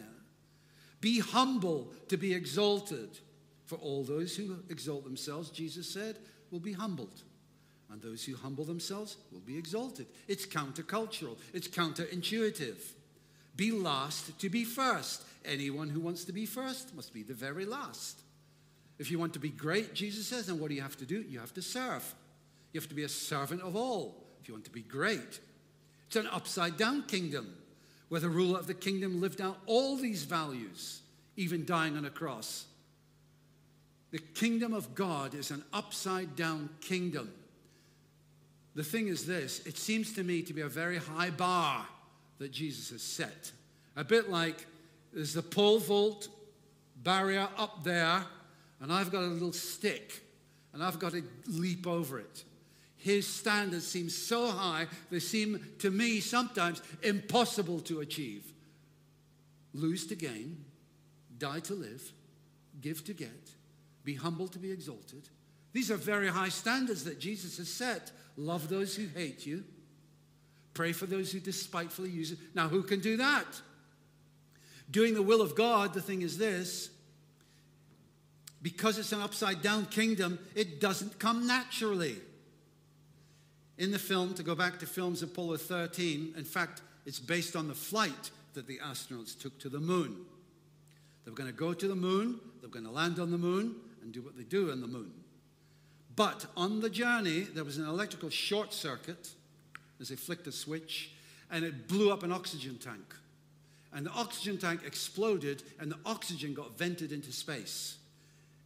Be 1.01 1.19
humble 1.19 1.93
to 2.07 2.17
be 2.17 2.33
exalted. 2.33 3.19
For 3.65 3.75
all 3.75 4.03
those 4.03 4.35
who 4.35 4.57
exalt 4.69 5.03
themselves, 5.03 5.49
Jesus 5.49 5.89
said, 5.89 6.17
will 6.51 6.59
be 6.59 6.73
humbled. 6.73 7.21
And 7.91 8.01
those 8.01 8.23
who 8.23 8.35
humble 8.35 8.65
themselves 8.65 9.17
will 9.31 9.41
be 9.41 9.57
exalted. 9.57 10.07
It's 10.27 10.45
countercultural, 10.45 11.37
it's 11.53 11.67
counterintuitive. 11.67 12.77
Be 13.55 13.71
last 13.71 14.39
to 14.39 14.49
be 14.49 14.63
first. 14.63 15.23
Anyone 15.43 15.89
who 15.89 15.99
wants 15.99 16.23
to 16.25 16.31
be 16.31 16.45
first 16.45 16.95
must 16.95 17.13
be 17.13 17.23
the 17.23 17.33
very 17.33 17.65
last. 17.65 18.21
If 18.99 19.09
you 19.09 19.17
want 19.17 19.33
to 19.33 19.39
be 19.39 19.49
great, 19.49 19.95
Jesus 19.95 20.27
says, 20.27 20.47
then 20.47 20.59
what 20.59 20.69
do 20.69 20.75
you 20.75 20.81
have 20.81 20.97
to 20.97 21.05
do? 21.05 21.21
You 21.21 21.39
have 21.39 21.53
to 21.53 21.61
serve. 21.61 22.13
You 22.73 22.79
have 22.79 22.89
to 22.89 22.95
be 22.95 23.03
a 23.03 23.09
servant 23.09 23.61
of 23.61 23.75
all 23.75 24.23
if 24.41 24.47
you 24.47 24.53
want 24.53 24.65
to 24.65 24.71
be 24.71 24.81
great. 24.81 25.39
It's 26.07 26.15
an 26.15 26.27
upside 26.27 26.77
down 26.77 27.03
kingdom 27.03 27.55
where 28.09 28.21
the 28.21 28.29
ruler 28.29 28.59
of 28.59 28.67
the 28.67 28.73
kingdom 28.73 29.21
lived 29.21 29.39
out 29.39 29.57
all 29.65 29.95
these 29.95 30.23
values, 30.23 31.01
even 31.37 31.65
dying 31.65 31.95
on 31.95 32.05
a 32.05 32.09
cross. 32.09 32.65
The 34.11 34.19
kingdom 34.19 34.73
of 34.73 34.95
God 34.95 35.33
is 35.33 35.51
an 35.51 35.63
upside 35.71 36.35
down 36.35 36.69
kingdom. 36.81 37.31
The 38.75 38.83
thing 38.83 39.07
is 39.07 39.25
this 39.25 39.65
it 39.65 39.77
seems 39.77 40.13
to 40.13 40.23
me 40.23 40.41
to 40.43 40.53
be 40.53 40.61
a 40.61 40.67
very 40.67 40.97
high 40.97 41.29
bar 41.29 41.85
that 42.39 42.51
Jesus 42.51 42.89
has 42.89 43.01
set. 43.01 43.51
A 43.95 44.03
bit 44.03 44.29
like 44.29 44.65
there's 45.13 45.33
the 45.33 45.41
pole 45.41 45.79
vault 45.79 46.27
barrier 47.03 47.47
up 47.57 47.83
there, 47.83 48.23
and 48.81 48.91
I've 48.91 49.11
got 49.11 49.23
a 49.23 49.27
little 49.27 49.53
stick, 49.53 50.21
and 50.73 50.83
I've 50.83 50.99
got 50.99 51.13
to 51.13 51.23
leap 51.47 51.87
over 51.87 52.19
it. 52.19 52.43
His 52.97 53.25
standards 53.27 53.87
seem 53.87 54.09
so 54.09 54.49
high, 54.49 54.87
they 55.09 55.19
seem 55.19 55.59
to 55.79 55.89
me 55.89 56.19
sometimes 56.19 56.81
impossible 57.01 57.79
to 57.81 58.01
achieve. 58.01 58.51
Lose 59.73 60.07
to 60.07 60.15
gain, 60.15 60.65
die 61.37 61.59
to 61.61 61.73
live, 61.73 62.11
give 62.81 63.03
to 63.05 63.13
get, 63.13 63.51
be 64.03 64.15
humble 64.15 64.47
to 64.49 64.59
be 64.59 64.71
exalted. 64.71 65.29
These 65.71 65.91
are 65.91 65.97
very 65.97 66.27
high 66.27 66.49
standards 66.49 67.03
that 67.03 67.19
Jesus 67.19 67.57
has 67.57 67.69
set. 67.69 68.11
Love 68.35 68.69
those 68.69 68.95
who 68.95 69.07
hate 69.07 69.45
you 69.45 69.63
Pray 70.79 70.93
for 70.93 71.07
those 71.07 71.29
who 71.29 71.41
despitefully 71.41 72.09
use 72.09 72.31
it. 72.31 72.39
Now, 72.55 72.69
who 72.69 72.83
can 72.83 73.01
do 73.01 73.17
that? 73.17 73.45
Doing 74.89 75.13
the 75.13 75.21
will 75.21 75.41
of 75.41 75.53
God, 75.53 75.93
the 75.93 76.01
thing 76.01 76.21
is 76.21 76.37
this 76.37 76.89
because 78.61 78.97
it's 78.97 79.11
an 79.11 79.21
upside 79.21 79.61
down 79.61 79.85
kingdom, 79.85 80.39
it 80.55 80.81
doesn't 80.81 81.19
come 81.19 81.47
naturally. 81.47 82.17
In 83.77 83.91
the 83.91 83.99
film, 83.99 84.33
to 84.33 84.43
go 84.43 84.55
back 84.55 84.79
to 84.79 84.85
films 84.85 85.23
Apollo 85.23 85.57
13, 85.57 86.33
in 86.37 86.43
fact, 86.43 86.81
it's 87.05 87.19
based 87.19 87.55
on 87.55 87.67
the 87.67 87.73
flight 87.73 88.31
that 88.53 88.67
the 88.67 88.79
astronauts 88.79 89.39
took 89.39 89.57
to 89.59 89.69
the 89.69 89.79
moon. 89.79 90.17
They 91.23 91.31
were 91.31 91.37
going 91.37 91.49
to 91.49 91.55
go 91.55 91.73
to 91.73 91.87
the 91.87 91.95
moon, 91.95 92.39
they 92.59 92.67
were 92.67 92.73
going 92.73 92.85
to 92.85 92.91
land 92.91 93.19
on 93.19 93.31
the 93.31 93.37
moon, 93.37 93.75
and 94.01 94.11
do 94.11 94.21
what 94.21 94.37
they 94.37 94.43
do 94.43 94.71
on 94.71 94.81
the 94.81 94.87
moon. 94.87 95.13
But 96.15 96.45
on 96.57 96.81
the 96.81 96.89
journey, 96.89 97.41
there 97.41 97.63
was 97.63 97.77
an 97.77 97.85
electrical 97.85 98.29
short 98.29 98.73
circuit 98.73 99.29
as 100.01 100.09
they 100.09 100.15
flicked 100.15 100.47
a 100.47 100.51
switch, 100.51 101.11
and 101.49 101.63
it 101.63 101.87
blew 101.87 102.11
up 102.11 102.23
an 102.23 102.31
oxygen 102.31 102.77
tank. 102.77 103.15
And 103.93 104.05
the 104.05 104.11
oxygen 104.11 104.57
tank 104.57 104.81
exploded, 104.85 105.63
and 105.79 105.89
the 105.89 105.99
oxygen 106.05 106.53
got 106.53 106.77
vented 106.77 107.11
into 107.11 107.31
space. 107.31 107.97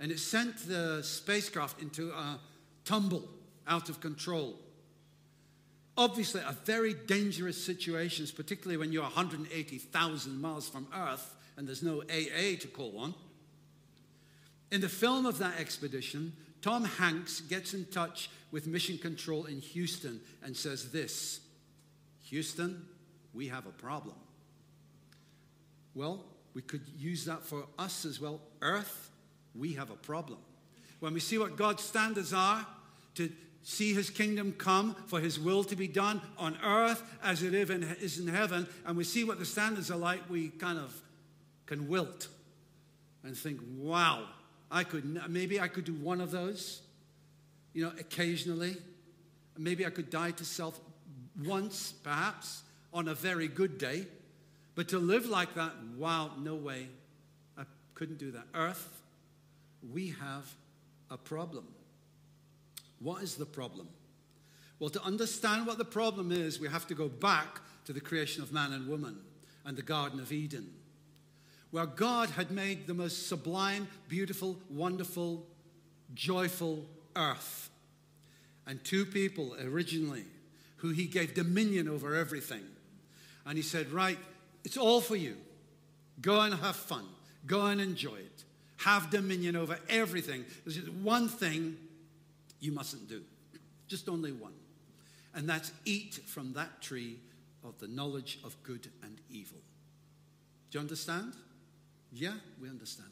And 0.03 0.11
it 0.11 0.19
sent 0.19 0.67
the 0.67 1.01
spacecraft 1.01 1.81
into 1.81 2.11
a 2.11 2.37
tumble 2.83 3.23
out 3.65 3.87
of 3.87 4.01
control. 4.01 4.59
Obviously, 5.95 6.41
a 6.41 6.51
very 6.65 6.93
dangerous 6.93 7.63
situation, 7.63 8.27
particularly 8.35 8.75
when 8.75 8.91
you're 8.91 9.03
180,000 9.03 10.41
miles 10.41 10.67
from 10.67 10.87
Earth 10.93 11.33
and 11.55 11.65
there's 11.65 11.81
no 11.81 12.01
AA 12.01 12.59
to 12.59 12.67
call 12.67 12.97
on. 12.97 13.13
In 14.73 14.81
the 14.81 14.89
film 14.89 15.25
of 15.25 15.37
that 15.37 15.57
expedition, 15.57 16.33
Tom 16.61 16.83
Hanks 16.83 17.39
gets 17.39 17.73
in 17.73 17.85
touch 17.85 18.29
with 18.51 18.67
Mission 18.67 18.97
Control 18.97 19.45
in 19.45 19.61
Houston 19.61 20.19
and 20.43 20.53
says 20.53 20.91
this 20.91 21.39
Houston, 22.23 22.85
we 23.33 23.47
have 23.47 23.67
a 23.67 23.71
problem. 23.71 24.17
Well, 25.95 26.25
we 26.53 26.61
could 26.61 26.85
use 26.97 27.23
that 27.23 27.41
for 27.43 27.67
us 27.79 28.03
as 28.03 28.19
well. 28.19 28.41
Earth, 28.61 29.11
we 29.55 29.73
have 29.73 29.89
a 29.89 29.95
problem. 29.95 30.39
When 30.99 31.13
we 31.13 31.19
see 31.19 31.37
what 31.37 31.57
God's 31.57 31.83
standards 31.83 32.33
are 32.33 32.65
to 33.15 33.31
see 33.61 33.93
his 33.93 34.09
kingdom 34.09 34.53
come, 34.57 34.95
for 35.07 35.19
his 35.19 35.39
will 35.39 35.63
to 35.65 35.75
be 35.75 35.87
done 35.87 36.21
on 36.37 36.57
earth 36.63 37.01
as 37.23 37.43
it 37.43 37.53
is 37.53 38.19
in 38.19 38.27
heaven, 38.27 38.67
and 38.85 38.97
we 38.97 39.03
see 39.03 39.23
what 39.23 39.39
the 39.39 39.45
standards 39.45 39.89
are 39.89 39.97
like, 39.97 40.29
we 40.29 40.49
kind 40.49 40.77
of 40.77 40.93
can 41.65 41.87
wilt 41.87 42.27
and 43.23 43.37
think, 43.37 43.59
wow, 43.77 44.25
I 44.69 44.83
could, 44.83 45.29
maybe 45.29 45.59
I 45.59 45.67
could 45.67 45.85
do 45.85 45.93
one 45.93 46.19
of 46.19 46.31
those, 46.31 46.81
you 47.73 47.83
know, 47.83 47.91
occasionally. 47.99 48.77
Maybe 49.57 49.85
I 49.85 49.91
could 49.91 50.09
die 50.09 50.31
to 50.31 50.45
self 50.45 50.79
once, 51.45 51.93
perhaps, 52.03 52.63
on 52.93 53.07
a 53.07 53.13
very 53.13 53.47
good 53.47 53.77
day. 53.77 54.07
But 54.75 54.89
to 54.89 54.99
live 54.99 55.27
like 55.27 55.53
that, 55.55 55.71
wow, 55.97 56.31
no 56.39 56.55
way. 56.55 56.87
I 57.57 57.63
couldn't 57.93 58.17
do 58.17 58.31
that. 58.31 58.45
Earth, 58.55 59.02
we 59.91 60.09
have 60.09 60.53
a 61.09 61.17
problem. 61.17 61.65
What 62.99 63.23
is 63.23 63.35
the 63.35 63.45
problem? 63.45 63.87
Well, 64.79 64.89
to 64.89 65.03
understand 65.03 65.67
what 65.67 65.77
the 65.77 65.85
problem 65.85 66.31
is, 66.31 66.59
we 66.59 66.67
have 66.67 66.87
to 66.87 66.95
go 66.95 67.07
back 67.07 67.61
to 67.85 67.93
the 67.93 68.01
creation 68.01 68.43
of 68.43 68.51
man 68.51 68.73
and 68.73 68.87
woman 68.87 69.17
and 69.65 69.77
the 69.77 69.81
Garden 69.81 70.19
of 70.19 70.31
Eden, 70.31 70.69
where 71.71 71.85
God 71.85 72.29
had 72.31 72.51
made 72.51 72.87
the 72.87 72.93
most 72.93 73.27
sublime, 73.27 73.87
beautiful, 74.07 74.57
wonderful, 74.69 75.45
joyful 76.13 76.85
earth. 77.15 77.69
And 78.65 78.83
two 78.83 79.05
people 79.05 79.55
originally 79.61 80.23
who 80.77 80.89
he 80.89 81.05
gave 81.05 81.33
dominion 81.33 81.87
over 81.87 82.15
everything. 82.15 82.63
And 83.45 83.57
he 83.57 83.63
said, 83.63 83.91
Right, 83.91 84.19
it's 84.63 84.77
all 84.77 85.01
for 85.01 85.15
you. 85.15 85.37
Go 86.21 86.41
and 86.41 86.53
have 86.53 86.75
fun. 86.75 87.05
Go 87.45 87.65
and 87.65 87.81
enjoy 87.81 88.15
it. 88.15 88.43
Have 88.83 89.09
dominion 89.09 89.55
over 89.55 89.77
everything. 89.89 90.45
There's 90.65 90.77
just 90.77 90.91
one 90.91 91.27
thing 91.29 91.77
you 92.59 92.71
mustn't 92.71 93.07
do, 93.07 93.21
just 93.87 94.09
only 94.09 94.31
one. 94.31 94.53
And 95.35 95.49
that's 95.49 95.71
eat 95.85 96.19
from 96.25 96.53
that 96.53 96.81
tree 96.81 97.17
of 97.63 97.79
the 97.79 97.87
knowledge 97.87 98.39
of 98.43 98.55
good 98.63 98.87
and 99.01 99.19
evil. 99.29 99.57
Do 100.69 100.77
you 100.77 100.81
understand? 100.81 101.33
Yeah, 102.11 102.33
we 102.61 102.69
understand. 102.69 103.09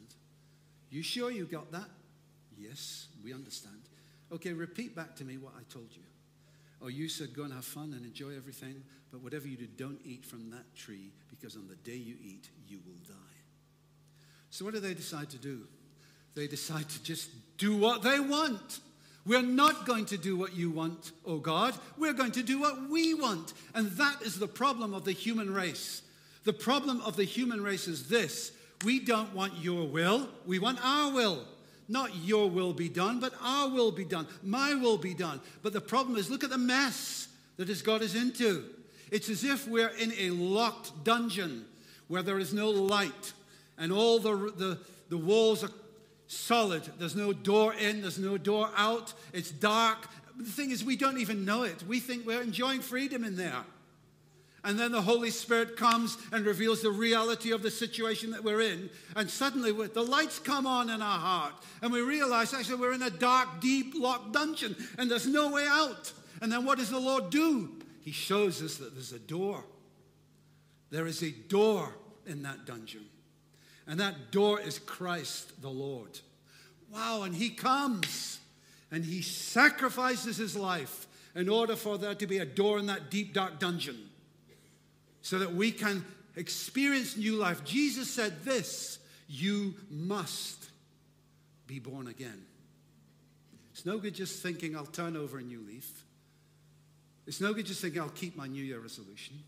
You 0.90 1.02
sure 1.02 1.30
you 1.30 1.46
got 1.46 1.72
that? 1.72 1.88
Yes, 2.58 3.06
we 3.24 3.32
understand. 3.32 3.80
Okay, 4.30 4.52
repeat 4.52 4.94
back 4.94 5.16
to 5.16 5.24
me 5.24 5.38
what 5.38 5.54
I 5.58 5.62
told 5.72 5.88
you. 5.92 6.02
Oh, 6.82 6.88
you 6.88 7.08
said 7.08 7.34
go 7.34 7.44
and 7.44 7.52
have 7.52 7.64
fun 7.64 7.94
and 7.94 8.04
enjoy 8.04 8.36
everything, 8.36 8.82
but 9.10 9.22
whatever 9.22 9.48
you 9.48 9.56
do, 9.56 9.66
don't 9.76 10.00
eat 10.04 10.24
from 10.24 10.50
that 10.50 10.74
tree 10.74 11.12
because 11.30 11.56
on 11.56 11.66
the 11.68 11.76
day 11.76 11.96
you 11.96 12.16
eat, 12.22 12.48
you 12.68 12.78
will 12.84 12.98
die. 13.06 13.31
So, 14.52 14.66
what 14.66 14.74
do 14.74 14.80
they 14.80 14.92
decide 14.92 15.30
to 15.30 15.38
do? 15.38 15.62
They 16.34 16.46
decide 16.46 16.86
to 16.86 17.02
just 17.02 17.30
do 17.56 17.74
what 17.74 18.02
they 18.02 18.20
want. 18.20 18.80
We're 19.24 19.40
not 19.40 19.86
going 19.86 20.04
to 20.06 20.18
do 20.18 20.36
what 20.36 20.54
you 20.54 20.70
want, 20.70 21.12
oh 21.24 21.38
God. 21.38 21.74
We're 21.96 22.12
going 22.12 22.32
to 22.32 22.42
do 22.42 22.60
what 22.60 22.90
we 22.90 23.14
want. 23.14 23.54
And 23.74 23.90
that 23.92 24.20
is 24.20 24.38
the 24.38 24.46
problem 24.46 24.92
of 24.92 25.06
the 25.06 25.12
human 25.12 25.54
race. 25.54 26.02
The 26.44 26.52
problem 26.52 27.00
of 27.00 27.16
the 27.16 27.24
human 27.24 27.62
race 27.62 27.88
is 27.88 28.10
this 28.10 28.52
we 28.84 29.00
don't 29.00 29.34
want 29.34 29.56
your 29.56 29.88
will, 29.88 30.28
we 30.44 30.58
want 30.58 30.84
our 30.84 31.10
will. 31.10 31.44
Not 31.88 32.14
your 32.16 32.50
will 32.50 32.74
be 32.74 32.90
done, 32.90 33.20
but 33.20 33.32
our 33.42 33.70
will 33.70 33.90
be 33.90 34.04
done. 34.04 34.26
My 34.42 34.74
will 34.74 34.98
be 34.98 35.14
done. 35.14 35.40
But 35.62 35.72
the 35.72 35.80
problem 35.80 36.18
is 36.18 36.28
look 36.28 36.44
at 36.44 36.50
the 36.50 36.58
mess 36.58 37.28
that 37.56 37.68
has 37.68 37.80
got 37.80 38.02
us 38.02 38.14
into. 38.14 38.64
It's 39.10 39.30
as 39.30 39.44
if 39.44 39.66
we're 39.66 39.88
in 39.88 40.12
a 40.18 40.30
locked 40.30 41.04
dungeon 41.04 41.64
where 42.08 42.22
there 42.22 42.38
is 42.38 42.52
no 42.52 42.68
light 42.68 43.32
and 43.78 43.92
all 43.92 44.18
the, 44.18 44.52
the, 44.56 44.78
the 45.08 45.18
walls 45.18 45.64
are 45.64 45.70
solid. 46.26 46.82
There's 46.98 47.16
no 47.16 47.32
door 47.32 47.74
in, 47.74 48.02
there's 48.02 48.18
no 48.18 48.38
door 48.38 48.70
out. 48.76 49.12
It's 49.32 49.50
dark. 49.50 50.08
The 50.38 50.44
thing 50.44 50.70
is, 50.70 50.84
we 50.84 50.96
don't 50.96 51.18
even 51.18 51.44
know 51.44 51.62
it. 51.64 51.82
We 51.86 52.00
think 52.00 52.26
we're 52.26 52.42
enjoying 52.42 52.80
freedom 52.80 53.24
in 53.24 53.36
there. 53.36 53.64
And 54.64 54.78
then 54.78 54.92
the 54.92 55.02
Holy 55.02 55.30
Spirit 55.30 55.76
comes 55.76 56.16
and 56.30 56.46
reveals 56.46 56.82
the 56.82 56.90
reality 56.90 57.50
of 57.50 57.62
the 57.62 57.70
situation 57.70 58.30
that 58.30 58.44
we're 58.44 58.60
in. 58.60 58.90
And 59.16 59.28
suddenly 59.28 59.72
the 59.72 60.02
lights 60.02 60.38
come 60.38 60.66
on 60.66 60.88
in 60.88 61.02
our 61.02 61.18
heart. 61.18 61.54
And 61.82 61.92
we 61.92 62.00
realize 62.00 62.54
actually 62.54 62.76
we're 62.76 62.92
in 62.92 63.02
a 63.02 63.10
dark, 63.10 63.60
deep, 63.60 63.94
locked 63.96 64.32
dungeon 64.32 64.76
and 64.98 65.10
there's 65.10 65.26
no 65.26 65.50
way 65.50 65.66
out. 65.68 66.12
And 66.40 66.50
then 66.50 66.64
what 66.64 66.78
does 66.78 66.90
the 66.90 67.00
Lord 67.00 67.30
do? 67.30 67.72
He 68.02 68.12
shows 68.12 68.62
us 68.62 68.76
that 68.76 68.94
there's 68.94 69.12
a 69.12 69.18
door. 69.18 69.64
There 70.90 71.06
is 71.06 71.22
a 71.22 71.30
door 71.30 71.96
in 72.26 72.42
that 72.42 72.64
dungeon. 72.64 73.06
And 73.86 74.00
that 74.00 74.30
door 74.30 74.60
is 74.60 74.78
Christ 74.78 75.60
the 75.60 75.68
Lord. 75.68 76.20
Wow, 76.92 77.22
and 77.22 77.34
He 77.34 77.50
comes 77.50 78.38
and 78.90 79.04
He 79.04 79.22
sacrifices 79.22 80.36
His 80.36 80.56
life 80.56 81.06
in 81.34 81.48
order 81.48 81.76
for 81.76 81.98
there 81.98 82.14
to 82.14 82.26
be 82.26 82.38
a 82.38 82.44
door 82.44 82.78
in 82.78 82.86
that 82.86 83.10
deep, 83.10 83.32
dark 83.32 83.58
dungeon 83.58 83.98
so 85.22 85.38
that 85.38 85.54
we 85.54 85.70
can 85.70 86.04
experience 86.36 87.16
new 87.16 87.36
life. 87.36 87.64
Jesus 87.64 88.10
said 88.10 88.44
this 88.44 88.98
you 89.28 89.74
must 89.90 90.68
be 91.66 91.78
born 91.78 92.06
again. 92.06 92.44
It's 93.72 93.86
no 93.86 93.98
good 93.98 94.14
just 94.14 94.42
thinking 94.42 94.76
I'll 94.76 94.84
turn 94.84 95.16
over 95.16 95.38
a 95.38 95.42
new 95.42 95.60
leaf. 95.66 96.04
It's 97.26 97.40
no 97.40 97.54
good 97.54 97.64
just 97.64 97.80
thinking 97.80 98.02
I'll 98.02 98.10
keep 98.10 98.36
my 98.36 98.46
New 98.46 98.62
Year 98.62 98.80
resolution. 98.80 99.42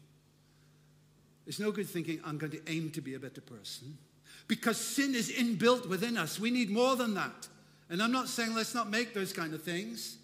It's 1.47 1.59
no 1.59 1.71
good 1.71 1.89
thinking 1.89 2.21
I'm 2.25 2.39
going 2.39 2.53
to 2.53 2.63
aim 2.67 2.91
to 2.93 3.03
be 3.03 3.15
a 3.15 3.19
better 3.19 3.43
person 3.43 3.99
because 4.47 4.77
sin 4.77 5.15
is 5.15 5.31
inbuilt 5.31 5.89
within 5.89 6.17
us. 6.17 6.39
We 6.39 6.51
need 6.51 6.71
more 6.71 6.97
than 6.97 7.15
that. 7.15 7.49
And 7.89 8.03
I'm 8.03 8.13
not 8.13 8.29
saying 8.29 8.55
let's 8.55 8.75
not 8.75 8.91
make 8.91 9.15
those 9.15 9.33
kind 9.33 9.55
of 9.55 9.63
things, 9.63 10.17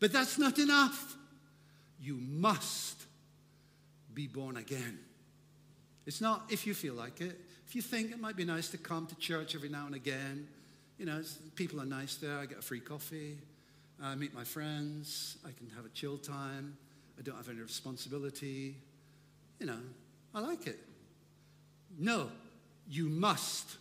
but 0.00 0.12
that's 0.12 0.38
not 0.38 0.58
enough. 0.58 1.16
You 2.00 2.14
must 2.14 3.02
be 4.12 4.26
born 4.26 4.56
again. 4.56 4.98
It's 6.06 6.20
not 6.20 6.44
if 6.50 6.66
you 6.66 6.74
feel 6.74 6.94
like 6.94 7.20
it. 7.20 7.40
If 7.66 7.74
you 7.74 7.82
think 7.82 8.12
it 8.12 8.20
might 8.20 8.36
be 8.36 8.44
nice 8.44 8.68
to 8.70 8.78
come 8.78 9.06
to 9.06 9.14
church 9.16 9.54
every 9.54 9.68
now 9.68 9.86
and 9.86 9.94
again, 9.94 10.46
you 10.98 11.06
know, 11.06 11.22
people 11.56 11.80
are 11.80 11.86
nice 11.86 12.16
there. 12.16 12.38
I 12.38 12.46
get 12.46 12.58
a 12.58 12.62
free 12.62 12.80
coffee. 12.80 13.38
I 14.02 14.14
meet 14.14 14.34
my 14.34 14.44
friends. 14.44 15.38
I 15.44 15.50
can 15.52 15.70
have 15.74 15.84
a 15.84 15.88
chill 15.88 16.18
time. 16.18 16.76
I 17.18 17.22
don't 17.22 17.36
have 17.36 17.48
any 17.48 17.60
responsibility. 17.60 18.76
You 19.58 19.66
know, 19.66 19.80
I 20.34 20.40
like 20.40 20.66
it. 20.66 20.78
No, 21.98 22.28
you 22.88 23.08
must 23.08 23.76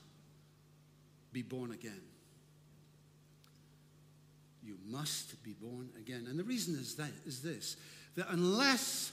be 1.32 1.42
born 1.42 1.72
again. 1.72 2.02
You 4.64 4.78
must 4.88 5.44
be 5.44 5.54
born 5.54 5.90
again. 5.98 6.26
And 6.30 6.40
the 6.40 6.44
reason 6.44 6.76
is, 6.76 6.96
that, 6.96 7.12
is 7.26 7.42
this 7.42 7.76
that 8.16 8.28
unless 8.30 9.12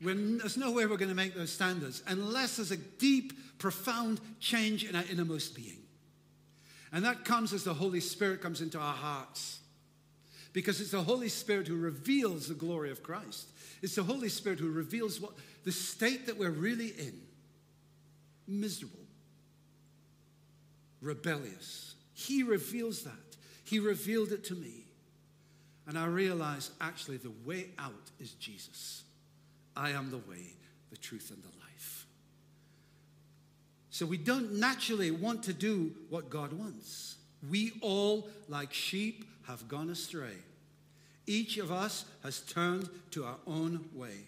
there's 0.00 0.56
no 0.56 0.72
way 0.72 0.84
we're 0.86 0.96
going 0.96 1.08
to 1.08 1.14
make 1.14 1.34
those 1.34 1.52
standards, 1.52 2.02
unless 2.08 2.56
there's 2.56 2.72
a 2.72 2.76
deep, 2.76 3.58
profound 3.58 4.20
change 4.40 4.84
in 4.84 4.96
our 4.96 5.04
innermost 5.10 5.54
being. 5.54 5.78
And 6.92 7.04
that 7.04 7.24
comes 7.24 7.52
as 7.52 7.64
the 7.64 7.74
Holy 7.74 8.00
Spirit 8.00 8.42
comes 8.42 8.60
into 8.60 8.78
our 8.78 8.94
hearts. 8.94 9.60
Because 10.52 10.80
it's 10.80 10.90
the 10.90 11.02
Holy 11.02 11.28
Spirit 11.28 11.68
who 11.68 11.76
reveals 11.76 12.48
the 12.48 12.54
glory 12.54 12.90
of 12.90 13.02
Christ. 13.02 13.48
It's 13.80 13.94
the 13.94 14.02
Holy 14.02 14.28
Spirit 14.28 14.58
who 14.58 14.70
reveals 14.70 15.20
what 15.20 15.32
the 15.64 15.72
state 15.72 16.26
that 16.26 16.36
we're 16.36 16.50
really 16.50 16.88
in 16.88 17.14
miserable, 18.46 19.01
rebellious. 21.02 21.94
He 22.14 22.42
reveals 22.42 23.02
that. 23.02 23.12
He 23.64 23.78
revealed 23.78 24.32
it 24.32 24.44
to 24.44 24.54
me. 24.54 24.86
And 25.86 25.98
I 25.98 26.06
realized 26.06 26.70
actually 26.80 27.16
the 27.16 27.32
way 27.44 27.66
out 27.78 28.10
is 28.20 28.30
Jesus. 28.32 29.02
I 29.76 29.90
am 29.90 30.10
the 30.10 30.18
way, 30.18 30.54
the 30.90 30.96
truth, 30.96 31.32
and 31.34 31.42
the 31.42 31.58
life. 31.60 32.06
So 33.90 34.06
we 34.06 34.16
don't 34.16 34.54
naturally 34.54 35.10
want 35.10 35.42
to 35.44 35.52
do 35.52 35.92
what 36.08 36.30
God 36.30 36.52
wants. 36.52 37.16
We 37.50 37.72
all, 37.80 38.28
like 38.48 38.72
sheep, 38.72 39.24
have 39.48 39.68
gone 39.68 39.90
astray. 39.90 40.36
Each 41.26 41.58
of 41.58 41.72
us 41.72 42.04
has 42.22 42.40
turned 42.40 42.88
to 43.10 43.24
our 43.24 43.36
own 43.46 43.84
way. 43.94 44.26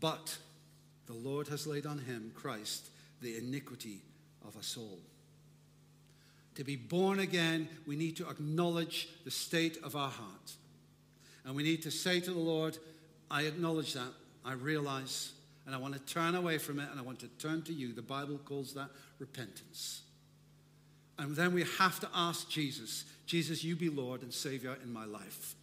But 0.00 0.36
the 1.06 1.12
Lord 1.12 1.48
has 1.48 1.66
laid 1.66 1.86
on 1.86 1.98
him, 1.98 2.32
Christ, 2.34 2.88
the 3.20 3.36
iniquity 3.36 4.00
of 4.46 4.56
us 4.56 4.76
all. 4.76 4.98
To 6.56 6.64
be 6.64 6.76
born 6.76 7.20
again, 7.20 7.68
we 7.86 7.96
need 7.96 8.16
to 8.16 8.28
acknowledge 8.28 9.08
the 9.24 9.30
state 9.30 9.78
of 9.82 9.96
our 9.96 10.10
heart. 10.10 10.52
And 11.44 11.56
we 11.56 11.62
need 11.62 11.82
to 11.82 11.90
say 11.90 12.20
to 12.20 12.30
the 12.30 12.38
Lord, 12.38 12.76
I 13.30 13.42
acknowledge 13.42 13.94
that. 13.94 14.12
I 14.44 14.52
realize. 14.52 15.32
And 15.66 15.74
I 15.74 15.78
want 15.78 15.94
to 15.94 16.00
turn 16.00 16.34
away 16.34 16.58
from 16.58 16.78
it 16.78 16.88
and 16.90 16.98
I 16.98 17.02
want 17.02 17.20
to 17.20 17.28
turn 17.38 17.62
to 17.62 17.72
you. 17.72 17.92
The 17.92 18.02
Bible 18.02 18.38
calls 18.44 18.74
that 18.74 18.90
repentance. 19.18 20.02
And 21.18 21.36
then 21.36 21.54
we 21.54 21.64
have 21.78 22.00
to 22.00 22.08
ask 22.14 22.48
Jesus, 22.50 23.04
Jesus, 23.26 23.62
you 23.62 23.76
be 23.76 23.88
Lord 23.88 24.22
and 24.22 24.32
Savior 24.32 24.76
in 24.82 24.92
my 24.92 25.04
life. 25.04 25.54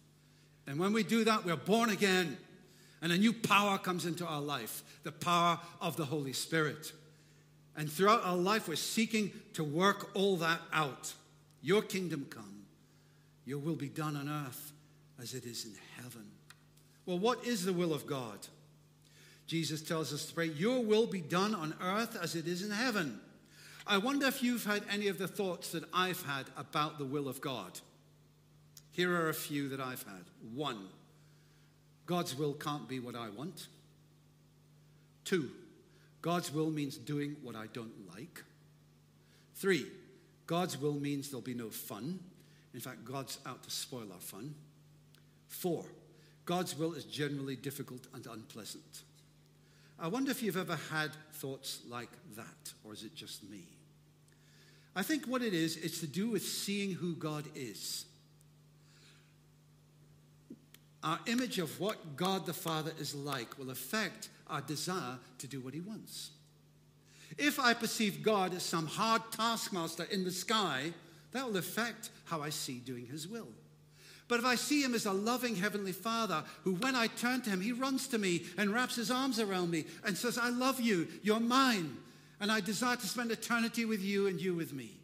And 0.66 0.78
when 0.78 0.92
we 0.92 1.02
do 1.02 1.24
that, 1.24 1.44
we're 1.44 1.56
born 1.56 1.90
again. 1.90 2.38
And 3.02 3.12
a 3.12 3.18
new 3.18 3.32
power 3.32 3.78
comes 3.78 4.06
into 4.06 4.26
our 4.26 4.40
life 4.40 4.82
the 5.02 5.12
power 5.12 5.58
of 5.80 5.96
the 5.96 6.04
Holy 6.04 6.32
Spirit. 6.32 6.92
And 7.80 7.90
throughout 7.90 8.22
our 8.24 8.36
life, 8.36 8.68
we're 8.68 8.76
seeking 8.76 9.32
to 9.54 9.64
work 9.64 10.10
all 10.12 10.36
that 10.36 10.60
out. 10.70 11.14
Your 11.62 11.80
kingdom 11.80 12.26
come, 12.28 12.66
your 13.46 13.56
will 13.56 13.74
be 13.74 13.88
done 13.88 14.16
on 14.16 14.28
earth 14.28 14.72
as 15.18 15.32
it 15.32 15.46
is 15.46 15.64
in 15.64 15.72
heaven. 15.96 16.26
Well, 17.06 17.18
what 17.18 17.42
is 17.42 17.64
the 17.64 17.72
will 17.72 17.94
of 17.94 18.06
God? 18.06 18.36
Jesus 19.46 19.80
tells 19.80 20.12
us 20.12 20.26
to 20.26 20.34
pray, 20.34 20.44
Your 20.44 20.84
will 20.84 21.06
be 21.06 21.22
done 21.22 21.54
on 21.54 21.74
earth 21.82 22.18
as 22.22 22.34
it 22.34 22.46
is 22.46 22.62
in 22.62 22.70
heaven. 22.70 23.18
I 23.86 23.96
wonder 23.96 24.26
if 24.26 24.42
you've 24.42 24.66
had 24.66 24.82
any 24.90 25.08
of 25.08 25.16
the 25.16 25.26
thoughts 25.26 25.72
that 25.72 25.84
I've 25.94 26.22
had 26.24 26.48
about 26.58 26.98
the 26.98 27.06
will 27.06 27.28
of 27.28 27.40
God. 27.40 27.80
Here 28.92 29.10
are 29.10 29.30
a 29.30 29.34
few 29.34 29.70
that 29.70 29.80
I've 29.80 30.02
had. 30.02 30.24
One, 30.54 30.88
God's 32.04 32.36
will 32.36 32.52
can't 32.52 32.90
be 32.90 33.00
what 33.00 33.16
I 33.16 33.30
want. 33.30 33.68
Two, 35.24 35.50
God's 36.22 36.52
will 36.52 36.70
means 36.70 36.96
doing 36.96 37.36
what 37.42 37.56
I 37.56 37.66
don't 37.72 38.08
like. 38.14 38.42
Three, 39.54 39.86
God's 40.46 40.78
will 40.78 40.94
means 40.94 41.28
there'll 41.28 41.42
be 41.42 41.54
no 41.54 41.70
fun. 41.70 42.20
In 42.74 42.80
fact, 42.80 43.04
God's 43.04 43.38
out 43.46 43.62
to 43.62 43.70
spoil 43.70 44.06
our 44.12 44.20
fun. 44.20 44.54
Four, 45.48 45.84
God's 46.44 46.76
will 46.76 46.94
is 46.94 47.04
generally 47.04 47.56
difficult 47.56 48.06
and 48.14 48.26
unpleasant. 48.26 49.02
I 49.98 50.08
wonder 50.08 50.30
if 50.30 50.42
you've 50.42 50.56
ever 50.56 50.78
had 50.90 51.10
thoughts 51.34 51.80
like 51.88 52.10
that, 52.36 52.72
or 52.84 52.92
is 52.92 53.02
it 53.02 53.14
just 53.14 53.48
me? 53.50 53.64
I 54.96 55.02
think 55.02 55.26
what 55.26 55.42
it 55.42 55.54
is, 55.54 55.76
it's 55.76 56.00
to 56.00 56.06
do 56.06 56.30
with 56.30 56.42
seeing 56.42 56.92
who 56.92 57.14
God 57.14 57.44
is. 57.54 58.06
Our 61.02 61.18
image 61.26 61.58
of 61.58 61.80
what 61.80 62.16
God 62.16 62.46
the 62.46 62.52
Father 62.52 62.92
is 62.98 63.14
like 63.14 63.58
will 63.58 63.70
affect 63.70 64.28
our 64.50 64.60
desire 64.60 65.18
to 65.38 65.46
do 65.46 65.60
what 65.60 65.74
He 65.74 65.80
wants. 65.80 66.30
If 67.38 67.58
I 67.60 67.74
perceive 67.74 68.22
God 68.22 68.54
as 68.54 68.62
some 68.62 68.86
hard 68.86 69.22
taskmaster 69.30 70.04
in 70.10 70.24
the 70.24 70.30
sky, 70.30 70.92
that 71.32 71.46
will 71.46 71.56
affect 71.56 72.10
how 72.24 72.42
I 72.42 72.50
see 72.50 72.78
doing 72.78 73.06
His 73.06 73.28
will. 73.28 73.48
But 74.28 74.40
if 74.40 74.44
I 74.44 74.54
see 74.54 74.82
Him 74.82 74.94
as 74.94 75.06
a 75.06 75.12
loving 75.12 75.56
Heavenly 75.56 75.92
Father 75.92 76.44
who, 76.62 76.74
when 76.74 76.94
I 76.94 77.06
turn 77.06 77.42
to 77.42 77.50
Him, 77.50 77.60
He 77.60 77.72
runs 77.72 78.08
to 78.08 78.18
me 78.18 78.44
and 78.56 78.72
wraps 78.72 78.96
His 78.96 79.10
arms 79.10 79.40
around 79.40 79.70
me 79.70 79.84
and 80.04 80.16
says, 80.16 80.38
I 80.38 80.50
love 80.50 80.80
you, 80.80 81.08
you're 81.22 81.40
mine, 81.40 81.96
and 82.40 82.50
I 82.50 82.60
desire 82.60 82.96
to 82.96 83.06
spend 83.06 83.30
eternity 83.30 83.84
with 83.84 84.02
you 84.02 84.26
and 84.26 84.40
you 84.40 84.54
with 84.54 84.72
me. 84.72 85.00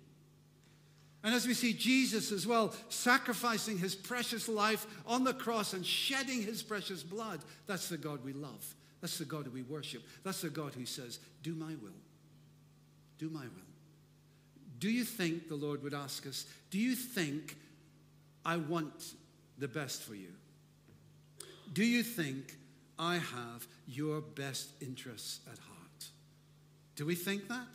And 1.27 1.35
as 1.35 1.45
we 1.45 1.55
see 1.55 1.73
Jesus 1.73 2.31
as 2.31 2.47
well 2.47 2.73
sacrificing 2.89 3.79
his 3.79 3.97
precious 3.97 4.49
life 4.49 4.87
on 5.09 5.25
the 5.25 5.35
cross 5.35 5.73
and 5.73 5.85
shedding 5.85 6.41
his 6.41 6.63
precious 6.63 7.03
blood, 7.03 7.41
that's 7.67 7.89
the 7.89 7.97
God 7.97 8.25
we 8.25 8.33
love. 8.33 8.75
That's 9.01 9.19
the 9.19 9.25
God 9.25 9.47
we 9.49 9.63
worship. 9.63 10.03
That's 10.25 10.41
the 10.41 10.51
God 10.51 10.73
who 10.75 10.87
says, 10.87 11.19
Do 11.43 11.55
my 11.55 11.75
will. 11.83 12.01
Do 13.19 13.29
my 13.29 13.43
will. 13.43 13.67
Do 14.79 14.91
you 14.91 15.05
think 15.05 15.49
the 15.49 15.55
Lord 15.55 15.83
would 15.83 15.95
ask 15.95 16.27
us, 16.27 16.47
Do 16.71 16.79
you 16.79 16.95
think 16.95 17.57
I 18.45 18.57
want 18.57 19.15
the 19.59 19.69
best 19.69 20.03
for 20.03 20.15
you? 20.15 20.33
Do 21.73 21.85
you 21.85 22.03
think 22.03 22.57
I 22.99 23.17
have 23.17 23.67
your 23.87 24.21
best 24.21 24.71
interests 24.81 25.41
at 25.47 25.59
heart? 25.59 26.09
Do 26.95 27.05
we 27.05 27.15
think 27.15 27.49
that? 27.49 27.67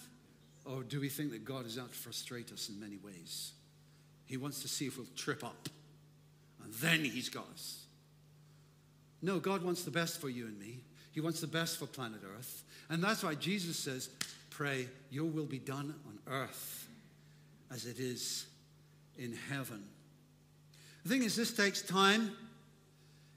Or 0.66 0.84
do 0.84 1.00
we 1.00 1.10
think 1.10 1.32
that 1.32 1.44
God 1.44 1.66
is 1.66 1.78
out 1.78 1.92
to 1.92 1.98
frustrate 1.98 2.52
us 2.52 2.70
in 2.70 2.80
many 2.80 2.98
ways? 2.98 3.54
He 4.26 4.38
wants 4.38 4.62
to 4.62 4.68
see 4.68 4.88
if 4.88 4.98
we'll 4.98 5.08
trip 5.16 5.44
up, 5.44 5.70
and 6.64 6.74
then 6.76 7.04
He's 7.04 7.30
got 7.30 7.48
us. 7.54 7.86
No, 9.22 9.40
God 9.40 9.64
wants 9.64 9.84
the 9.84 9.92
best 9.92 10.22
for 10.22 10.30
you 10.30 10.46
and 10.46 10.58
me. 10.60 10.80
He 11.12 11.22
wants 11.22 11.42
the 11.42 11.48
best 11.48 11.78
for 11.78 11.86
planet 11.86 12.22
Earth. 12.38 12.64
And 12.90 13.04
that's 13.04 13.24
why 13.24 13.36
Jesus 13.36 13.78
says, 13.78 14.10
Pray, 14.50 14.88
your 15.10 15.26
will 15.26 15.46
be 15.46 15.60
done 15.60 15.96
on 16.06 16.20
earth 16.28 16.88
as 17.74 17.86
it 17.86 18.00
is 18.00 18.46
in 19.18 19.34
heaven. 19.50 19.84
The 21.04 21.10
thing 21.10 21.24
is, 21.24 21.36
this 21.36 21.54
takes 21.54 21.82
time. 21.82 22.32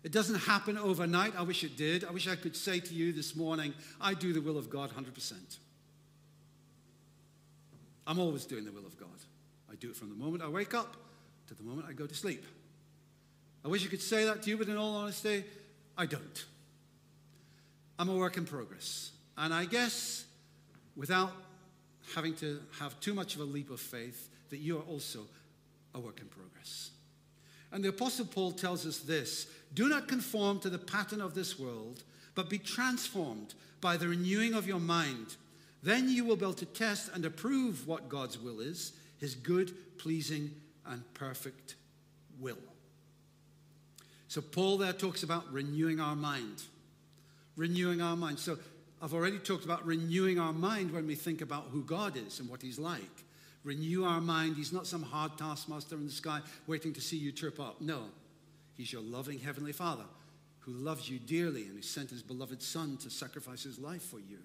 It 0.02 0.12
doesn't 0.12 0.40
happen 0.40 0.76
overnight. 0.76 1.34
I 1.38 1.42
wish 1.42 1.64
it 1.64 1.76
did. 1.76 2.04
I 2.04 2.10
wish 2.10 2.28
I 2.28 2.36
could 2.36 2.54
say 2.54 2.80
to 2.80 2.94
you 2.94 3.12
this 3.12 3.34
morning, 3.34 3.72
I 4.00 4.12
do 4.12 4.32
the 4.32 4.40
will 4.40 4.58
of 4.58 4.68
God 4.68 4.90
100%. 4.90 5.32
I'm 8.06 8.18
always 8.18 8.44
doing 8.44 8.64
the 8.64 8.72
will 8.72 8.84
of 8.84 8.98
God. 8.98 9.08
I 9.70 9.76
do 9.76 9.88
it 9.88 9.96
from 9.96 10.10
the 10.10 10.16
moment 10.16 10.42
I 10.42 10.48
wake 10.48 10.74
up 10.74 10.96
to 11.46 11.54
the 11.54 11.62
moment 11.62 11.86
I 11.88 11.92
go 11.92 12.06
to 12.06 12.14
sleep. 12.14 12.44
I 13.64 13.68
wish 13.68 13.86
I 13.86 13.88
could 13.88 14.02
say 14.02 14.26
that 14.26 14.42
to 14.42 14.50
you, 14.50 14.58
but 14.58 14.68
in 14.68 14.76
all 14.76 14.94
honesty, 14.96 15.44
I 15.96 16.04
don't. 16.04 16.44
I'm 17.98 18.08
a 18.08 18.14
work 18.14 18.36
in 18.36 18.44
progress. 18.44 19.12
And 19.36 19.52
I 19.52 19.64
guess 19.64 20.24
without 20.96 21.32
having 22.14 22.34
to 22.36 22.60
have 22.78 22.98
too 23.00 23.14
much 23.14 23.34
of 23.34 23.40
a 23.40 23.44
leap 23.44 23.70
of 23.70 23.80
faith, 23.80 24.28
that 24.50 24.58
you 24.58 24.78
are 24.78 24.82
also 24.82 25.20
a 25.94 26.00
work 26.00 26.20
in 26.20 26.26
progress. 26.26 26.90
And 27.72 27.82
the 27.82 27.88
Apostle 27.88 28.26
Paul 28.26 28.52
tells 28.52 28.86
us 28.86 28.98
this 28.98 29.46
do 29.72 29.88
not 29.88 30.06
conform 30.06 30.60
to 30.60 30.70
the 30.70 30.78
pattern 30.78 31.20
of 31.20 31.34
this 31.34 31.58
world, 31.58 32.04
but 32.34 32.48
be 32.48 32.58
transformed 32.58 33.54
by 33.80 33.96
the 33.96 34.08
renewing 34.08 34.54
of 34.54 34.66
your 34.66 34.80
mind 34.80 35.36
then 35.84 36.08
you 36.08 36.24
will 36.24 36.36
be 36.36 36.46
able 36.46 36.54
to 36.54 36.64
test 36.64 37.10
and 37.12 37.26
approve 37.26 37.86
what 37.86 38.08
God's 38.08 38.38
will 38.38 38.60
is, 38.60 38.94
his 39.20 39.34
good, 39.34 39.70
pleasing, 39.98 40.50
and 40.86 41.02
perfect 41.12 41.74
will. 42.40 42.56
So, 44.28 44.40
Paul 44.40 44.78
there 44.78 44.94
talks 44.94 45.22
about 45.22 45.52
renewing 45.52 46.00
our 46.00 46.16
mind. 46.16 46.62
Renewing 47.56 48.00
our 48.00 48.16
mind. 48.16 48.38
So, 48.38 48.58
I've 49.02 49.12
already 49.12 49.38
talked 49.38 49.64
about 49.64 49.84
renewing 49.84 50.38
our 50.38 50.52
mind 50.52 50.92
when 50.92 51.06
we 51.06 51.14
think 51.14 51.42
about 51.42 51.66
who 51.70 51.82
God 51.82 52.16
is 52.16 52.40
and 52.40 52.48
what 52.48 52.62
he's 52.62 52.78
like. 52.78 53.02
Renew 53.62 54.04
our 54.04 54.20
mind. 54.20 54.56
He's 54.56 54.72
not 54.72 54.86
some 54.86 55.02
hard 55.02 55.36
taskmaster 55.36 55.96
in 55.96 56.06
the 56.06 56.12
sky 56.12 56.40
waiting 56.66 56.94
to 56.94 57.00
see 57.00 57.16
you 57.16 57.30
trip 57.30 57.60
up. 57.60 57.80
No, 57.80 58.04
he's 58.76 58.92
your 58.92 59.02
loving 59.02 59.38
Heavenly 59.38 59.72
Father 59.72 60.04
who 60.64 60.72
loves 60.72 61.10
you 61.10 61.18
dearly 61.18 61.64
and 61.64 61.76
who 61.76 61.82
sent 61.82 62.08
his 62.10 62.22
beloved 62.22 62.62
Son 62.62 62.96
to 62.96 63.10
sacrifice 63.10 63.62
his 63.62 63.78
life 63.78 64.02
for 64.02 64.18
you. 64.18 64.38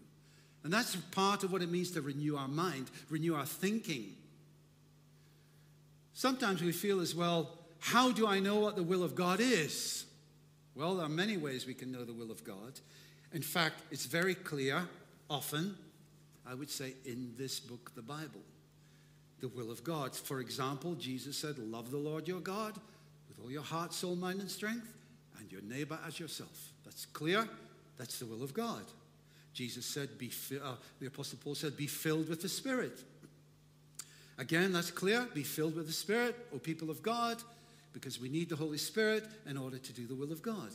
And 0.63 0.73
that's 0.73 0.95
part 0.97 1.43
of 1.43 1.51
what 1.51 1.61
it 1.61 1.71
means 1.71 1.91
to 1.91 2.01
renew 2.01 2.35
our 2.35 2.49
mind, 2.49 2.91
renew 3.09 3.35
our 3.35 3.45
thinking. 3.45 4.15
Sometimes 6.13 6.61
we 6.61 6.73
feel 6.73 6.99
as 6.99 7.15
well, 7.15 7.57
how 7.79 8.11
do 8.11 8.27
I 8.27 8.41
know 8.41 8.59
what 8.59 8.75
the 8.75 8.83
will 8.83 9.03
of 9.03 9.15
God 9.15 9.39
is? 9.39 10.05
Well, 10.75 10.95
there 10.95 11.05
are 11.05 11.09
many 11.09 11.37
ways 11.37 11.65
we 11.65 11.73
can 11.73 11.91
know 11.91 12.05
the 12.05 12.13
will 12.13 12.31
of 12.31 12.43
God. 12.43 12.79
In 13.33 13.41
fact, 13.41 13.81
it's 13.91 14.05
very 14.05 14.35
clear, 14.35 14.87
often, 15.29 15.75
I 16.47 16.53
would 16.53 16.69
say, 16.69 16.93
in 17.05 17.33
this 17.37 17.59
book, 17.59 17.91
the 17.95 18.01
Bible. 18.01 18.41
The 19.41 19.49
will 19.49 19.71
of 19.71 19.83
God. 19.83 20.15
For 20.15 20.39
example, 20.39 20.95
Jesus 20.95 21.37
said, 21.37 21.57
Love 21.57 21.91
the 21.91 21.97
Lord 21.97 22.27
your 22.27 22.41
God 22.41 22.73
with 23.27 23.39
all 23.43 23.51
your 23.51 23.63
heart, 23.63 23.93
soul, 23.93 24.15
mind, 24.15 24.41
and 24.41 24.49
strength, 24.49 24.91
and 25.39 25.51
your 25.51 25.61
neighbor 25.61 25.97
as 26.05 26.19
yourself. 26.19 26.71
That's 26.83 27.05
clear. 27.05 27.47
That's 27.97 28.19
the 28.19 28.25
will 28.25 28.43
of 28.43 28.53
God. 28.53 28.83
Jesus 29.53 29.85
said, 29.85 30.17
be 30.17 30.29
fi- 30.29 30.57
uh, 30.57 30.75
the 30.99 31.07
Apostle 31.07 31.37
Paul 31.43 31.55
said, 31.55 31.75
be 31.75 31.87
filled 31.87 32.29
with 32.29 32.41
the 32.41 32.49
Spirit. 32.49 33.03
Again, 34.37 34.71
that's 34.71 34.91
clear. 34.91 35.27
Be 35.33 35.43
filled 35.43 35.75
with 35.75 35.87
the 35.87 35.93
Spirit, 35.93 36.35
O 36.53 36.59
people 36.59 36.89
of 36.89 37.03
God, 37.03 37.37
because 37.93 38.19
we 38.19 38.29
need 38.29 38.49
the 38.49 38.55
Holy 38.55 38.77
Spirit 38.77 39.25
in 39.47 39.57
order 39.57 39.77
to 39.77 39.93
do 39.93 40.07
the 40.07 40.15
will 40.15 40.31
of 40.31 40.41
God. 40.41 40.71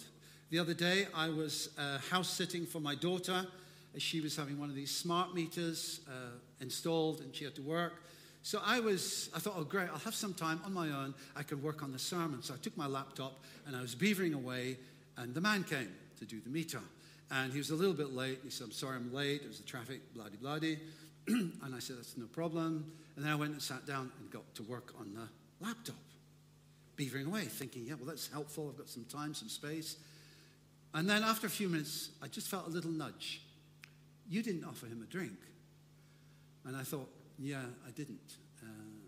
The 0.51 0.59
other 0.59 0.75
day, 0.75 1.07
I 1.15 1.31
was 1.31 1.71
uh, 1.79 1.99
house 2.11 2.29
sitting 2.29 2.67
for 2.67 2.81
my 2.81 2.95
daughter. 2.95 3.47
She 3.99 4.21
was 4.21 4.37
having 4.37 4.59
one 4.59 4.69
of 4.69 4.75
these 4.75 4.95
smart 4.95 5.35
meters 5.35 6.01
uh, 6.09 6.39
installed 6.61 7.21
and 7.21 7.35
she 7.35 7.45
had 7.45 7.55
to 7.57 7.63
work. 7.63 8.03
So 8.43 8.61
I 8.63 8.79
was, 8.79 9.31
I 9.35 9.39
thought, 9.39 9.55
oh, 9.57 9.65
great, 9.65 9.89
I'll 9.89 9.99
have 10.01 10.15
some 10.15 10.35
time 10.35 10.61
on 10.67 10.75
my 10.75 10.89
own. 10.89 11.15
I 11.35 11.43
can 11.43 11.63
work 11.63 11.83
on 11.83 11.93
the 11.93 11.99
sermon. 11.99 12.43
So 12.43 12.53
I 12.53 12.59
took 12.59 12.77
my 12.77 12.87
laptop 12.87 13.43
and 13.67 13.75
I 13.75 13.81
was 13.81 13.95
beavering 13.95 14.35
away, 14.35 14.77
and 15.17 15.35
the 15.35 15.41
man 15.41 15.65
came 15.65 15.89
to 16.19 16.27
do 16.27 16.41
the 16.41 16.51
meter. 16.51 16.81
And 17.31 17.53
he 17.53 17.59
was 17.59 17.71
a 17.71 17.75
little 17.75 17.95
bit 17.95 18.13
late. 18.13 18.41
He 18.45 18.51
said, 18.51 18.67
I'm 18.67 18.73
sorry 18.73 18.97
I'm 18.97 19.15
late. 19.15 19.41
It 19.43 19.49
was 19.49 19.59
the 19.59 19.65
traffic, 19.65 20.13
bloody 20.15 20.37
bloody. 20.37 20.79
and 21.27 21.75
I 21.75 21.79
said, 21.79 21.97
That's 21.97 22.19
no 22.19 22.27
problem. 22.27 22.93
And 23.17 23.25
then 23.25 23.33
I 23.33 23.35
went 23.35 23.53
and 23.53 23.63
sat 23.63 23.87
down 23.87 24.13
and 24.19 24.31
got 24.31 24.55
to 24.57 24.63
work 24.65 24.93
on 25.01 25.15
the 25.15 25.67
laptop, 25.67 25.97
beavering 26.97 27.27
away, 27.27 27.43
thinking, 27.43 27.87
Yeah, 27.87 27.95
well, 27.95 28.07
that's 28.07 28.31
helpful. 28.31 28.69
I've 28.69 28.79
got 28.79 28.89
some 28.89 29.05
time, 29.05 29.35
some 29.35 29.49
space. 29.49 29.97
And 30.93 31.09
then 31.11 31.23
after 31.23 31.47
a 31.47 31.51
few 31.51 31.69
minutes, 31.69 32.11
I 32.23 32.29
just 32.29 32.49
felt 32.49 32.67
a 32.67 32.71
little 32.71 32.91
nudge. 32.91 33.43
You 34.29 34.43
didn't 34.43 34.65
offer 34.65 34.87
him 34.87 35.03
a 35.03 35.11
drink. 35.11 35.39
And 36.65 36.77
I 36.77 36.83
thought, 36.83 37.09
Yeah, 37.39 37.63
I 37.87 37.91
didn't. 37.91 38.37
Uh, 38.63 38.67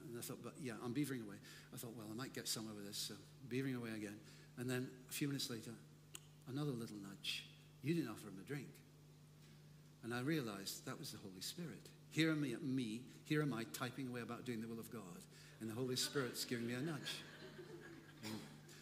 and 0.09 0.19
I 0.19 0.21
thought, 0.21 0.39
But 0.43 0.55
yeah, 0.61 0.75
I'm 0.85 0.93
beavering 0.93 1.25
away. 1.27 1.37
I 1.73 1.77
thought, 1.77 1.95
Well, 1.97 2.07
I 2.11 2.15
might 2.15 2.35
get 2.35 2.49
somewhere 2.49 2.75
with 2.75 2.87
this. 2.87 2.99
So 2.99 3.15
beavering 3.49 3.77
away 3.77 3.91
again. 3.97 4.17
And 4.59 4.69
then 4.69 4.89
a 5.09 5.13
few 5.13 5.29
minutes 5.29 5.51
later, 5.51 5.71
another 6.49 6.73
little 6.73 6.97
nudge. 6.97 7.45
You 7.83 7.95
didn't 7.95 8.11
offer 8.11 8.29
him 8.29 8.39
a 8.43 8.47
drink. 8.47 8.67
And 10.03 10.15
I 10.15 10.21
realized 10.21 10.87
that 10.87 10.99
was 10.99 11.13
the 11.13 11.19
Holy 11.19 11.41
Spirit. 11.41 11.89
Here 12.11 12.31
am 12.31 12.43
I, 12.45 12.55
me, 12.65 13.03
here 13.25 13.43
am 13.43 13.53
I 13.53 13.65
typing 13.73 14.09
away 14.09 14.23
about 14.23 14.45
doing 14.45 14.61
the 14.61 14.69
will 14.69 14.79
of 14.79 14.91
God, 14.91 15.03
and 15.61 15.69
the 15.69 15.75
Holy 15.75 15.97
Spirit's 15.97 16.45
giving 16.45 16.67
me 16.67 16.75
a 16.75 16.81
nudge. 16.81 17.23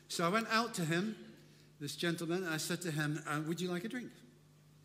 So 0.09 0.25
I 0.25 0.29
went 0.29 0.47
out 0.51 0.75
to 0.75 0.85
him, 0.85 1.17
this 1.81 1.97
gentleman, 1.97 2.47
I 2.47 2.57
said 2.57 2.81
to 2.83 2.91
him, 2.91 3.23
uh, 3.29 3.41
Would 3.47 3.61
you 3.61 3.71
like 3.71 3.85
a 3.85 3.89
drink? 3.89 4.11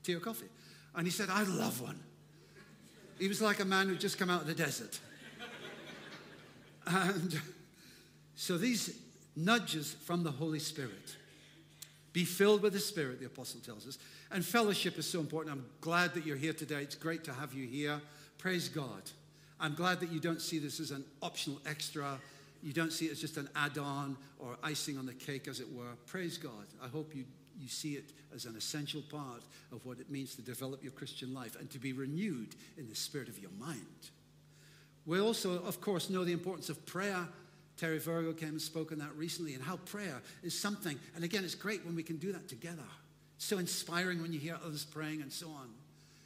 Tea 0.04 0.16
or 0.16 0.20
coffee? 0.20 0.48
And 0.96 1.06
he 1.06 1.12
said, 1.12 1.30
I'd 1.30 1.48
love 1.48 1.82
one. 1.82 2.00
He 3.20 3.28
was 3.28 3.42
like 3.42 3.60
a 3.60 3.66
man 3.66 3.88
who'd 3.88 4.00
just 4.00 4.18
come 4.18 4.30
out 4.30 4.42
of 4.42 4.48
the 4.48 4.56
desert. 4.56 5.00
And 6.88 7.40
so 8.36 8.58
these 8.58 8.98
nudges 9.36 9.96
from 10.06 10.24
the 10.24 10.32
Holy 10.32 10.60
Spirit 10.60 11.16
be 12.14 12.26
filled 12.26 12.64
with 12.64 12.74
the 12.74 12.80
Spirit, 12.80 13.20
the 13.20 13.28
apostle 13.28 13.60
tells 13.60 13.88
us. 13.88 14.00
And 14.32 14.44
fellowship 14.44 14.98
is 14.98 15.08
so 15.08 15.20
important. 15.20 15.56
I'm 15.56 15.66
glad 15.82 16.14
that 16.16 16.26
you're 16.26 16.38
here 16.38 16.54
today. 16.54 16.82
It's 16.82 16.96
great 16.96 17.24
to 17.26 17.34
have 17.34 17.54
you 17.54 17.68
here. 17.68 18.02
Praise 18.38 18.68
God. 18.68 19.04
I'm 19.60 19.76
glad 19.76 20.00
that 20.00 20.12
you 20.12 20.20
don't 20.20 20.42
see 20.42 20.58
this 20.58 20.80
as 20.80 20.92
an 20.92 21.04
optional 21.22 21.60
extra. 21.66 22.20
You 22.62 22.74
don't 22.74 22.92
see 22.92 23.06
it 23.06 23.12
as 23.12 23.22
just 23.22 23.38
an 23.38 23.50
add 23.56 23.78
on 23.78 24.18
or 24.38 24.58
icing 24.64 24.98
on 24.98 25.06
the 25.06 25.14
cake, 25.14 25.48
as 25.48 25.60
it 25.60 25.72
were. 25.72 25.96
Praise 26.06 26.38
God. 26.38 26.68
I 26.84 26.88
hope 26.88 27.16
you, 27.16 27.26
you 27.58 27.68
see 27.68 27.94
it 27.94 28.12
as 28.36 28.46
an 28.46 28.56
essential 28.56 29.02
part 29.10 29.44
of 29.72 29.86
what 29.86 30.00
it 30.00 30.10
means 30.10 30.36
to 30.36 30.42
develop 30.42 30.84
your 30.84 30.92
Christian 30.92 31.34
life 31.34 31.56
and 31.60 31.70
to 31.72 31.80
be 31.80 31.94
renewed 31.94 32.56
in 32.78 32.90
the 32.90 32.96
spirit 32.96 33.30
of 33.30 33.40
your 33.40 33.52
mind. 33.60 33.80
We 35.06 35.20
also, 35.20 35.64
of 35.64 35.82
course, 35.82 36.10
know 36.10 36.24
the 36.26 36.34
importance 36.34 36.70
of 36.70 36.86
prayer. 36.86 37.28
Terry 37.78 38.00
Virgo 38.00 38.34
came 38.34 38.50
and 38.50 38.62
spoke 38.62 38.92
on 38.92 39.00
that 39.00 39.16
recently, 39.16 39.54
and 39.54 39.64
how 39.64 39.78
prayer 39.78 40.22
is 40.44 40.58
something. 40.58 41.00
And 41.16 41.24
again, 41.24 41.46
it's 41.46 41.56
great 41.56 41.86
when 41.86 41.96
we 41.96 42.04
can 42.04 42.18
do 42.18 42.34
that 42.34 42.50
together. 42.50 42.84
It's 43.38 43.46
so 43.46 43.58
inspiring 43.58 44.22
when 44.22 44.34
you 44.34 44.40
hear 44.40 44.60
others 44.66 44.84
praying 44.84 45.22
and 45.22 45.32
so 45.32 45.48
on. 45.48 45.70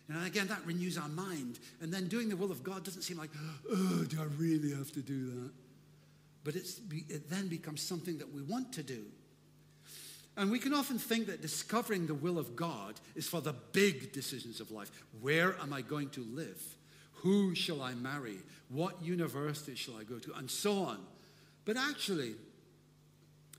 And 0.09 0.25
again, 0.27 0.47
that 0.47 0.65
renews 0.65 0.97
our 0.97 1.07
mind. 1.09 1.59
And 1.79 1.93
then 1.93 2.07
doing 2.07 2.27
the 2.27 2.35
will 2.35 2.51
of 2.51 2.63
God 2.63 2.83
doesn't 2.83 3.03
seem 3.03 3.17
like, 3.17 3.29
oh, 3.71 4.03
do 4.09 4.19
I 4.19 4.25
really 4.37 4.71
have 4.73 4.91
to 4.93 5.01
do 5.01 5.29
that? 5.29 5.51
But 6.43 6.55
it 6.55 7.29
then 7.29 7.47
becomes 7.47 7.81
something 7.81 8.17
that 8.17 8.33
we 8.33 8.41
want 8.41 8.73
to 8.73 8.83
do. 8.83 9.05
And 10.35 10.49
we 10.49 10.59
can 10.59 10.73
often 10.73 10.97
think 10.97 11.27
that 11.27 11.41
discovering 11.41 12.07
the 12.07 12.15
will 12.15 12.39
of 12.39 12.55
God 12.55 12.99
is 13.15 13.27
for 13.27 13.39
the 13.39 13.53
big 13.53 14.11
decisions 14.13 14.59
of 14.59 14.71
life. 14.71 14.91
Where 15.21 15.55
am 15.61 15.71
I 15.73 15.81
going 15.81 16.09
to 16.11 16.21
live? 16.21 16.61
Who 17.17 17.53
shall 17.55 17.81
I 17.81 17.93
marry? 17.93 18.39
What 18.69 19.01
university 19.01 19.75
shall 19.75 19.95
I 19.95 20.03
go 20.03 20.17
to? 20.19 20.33
And 20.33 20.49
so 20.49 20.83
on. 20.83 20.99
But 21.65 21.77
actually, 21.77 22.33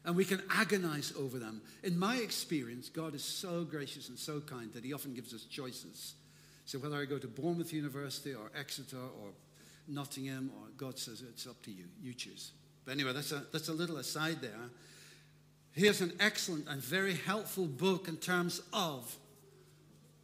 and 0.05 0.17
we 0.17 0.25
can 0.25 0.43
agonize 0.51 1.15
over 1.19 1.39
them. 1.39 1.63
In 1.83 1.99
my 1.99 2.17
experience, 2.17 2.89
God 2.91 3.15
is 3.15 3.25
so 3.25 3.65
gracious 3.65 4.09
and 4.09 4.19
so 4.19 4.41
kind 4.41 4.73
that 4.75 4.85
He 4.85 4.93
often 4.93 5.15
gives 5.15 5.33
us 5.33 5.45
choices. 5.45 6.15
So 6.67 6.79
whether 6.79 7.01
I 7.01 7.05
go 7.05 7.19
to 7.19 7.29
Bournemouth 7.29 7.73
University 7.73 8.35
or 8.35 8.51
Exeter 8.59 8.99
or 8.99 9.31
Nottingham, 9.87 10.51
or 10.59 10.69
God 10.77 10.99
says 10.99 11.23
it's 11.23 11.47
up 11.47 11.63
to 11.63 11.71
you, 11.71 11.85
you 12.03 12.13
choose. 12.15 12.51
But 12.85 12.93
anyway, 12.93 13.13
that's 13.13 13.33
a, 13.33 13.45
that's 13.53 13.69
a 13.69 13.73
little 13.73 13.97
aside 13.97 14.41
there. 14.41 14.51
Here's 15.73 16.01
an 16.01 16.13
excellent 16.21 16.69
and 16.69 16.81
very 16.81 17.15
helpful 17.15 17.67
book 17.67 18.09
in 18.09 18.17
terms 18.17 18.63
of 18.73 19.17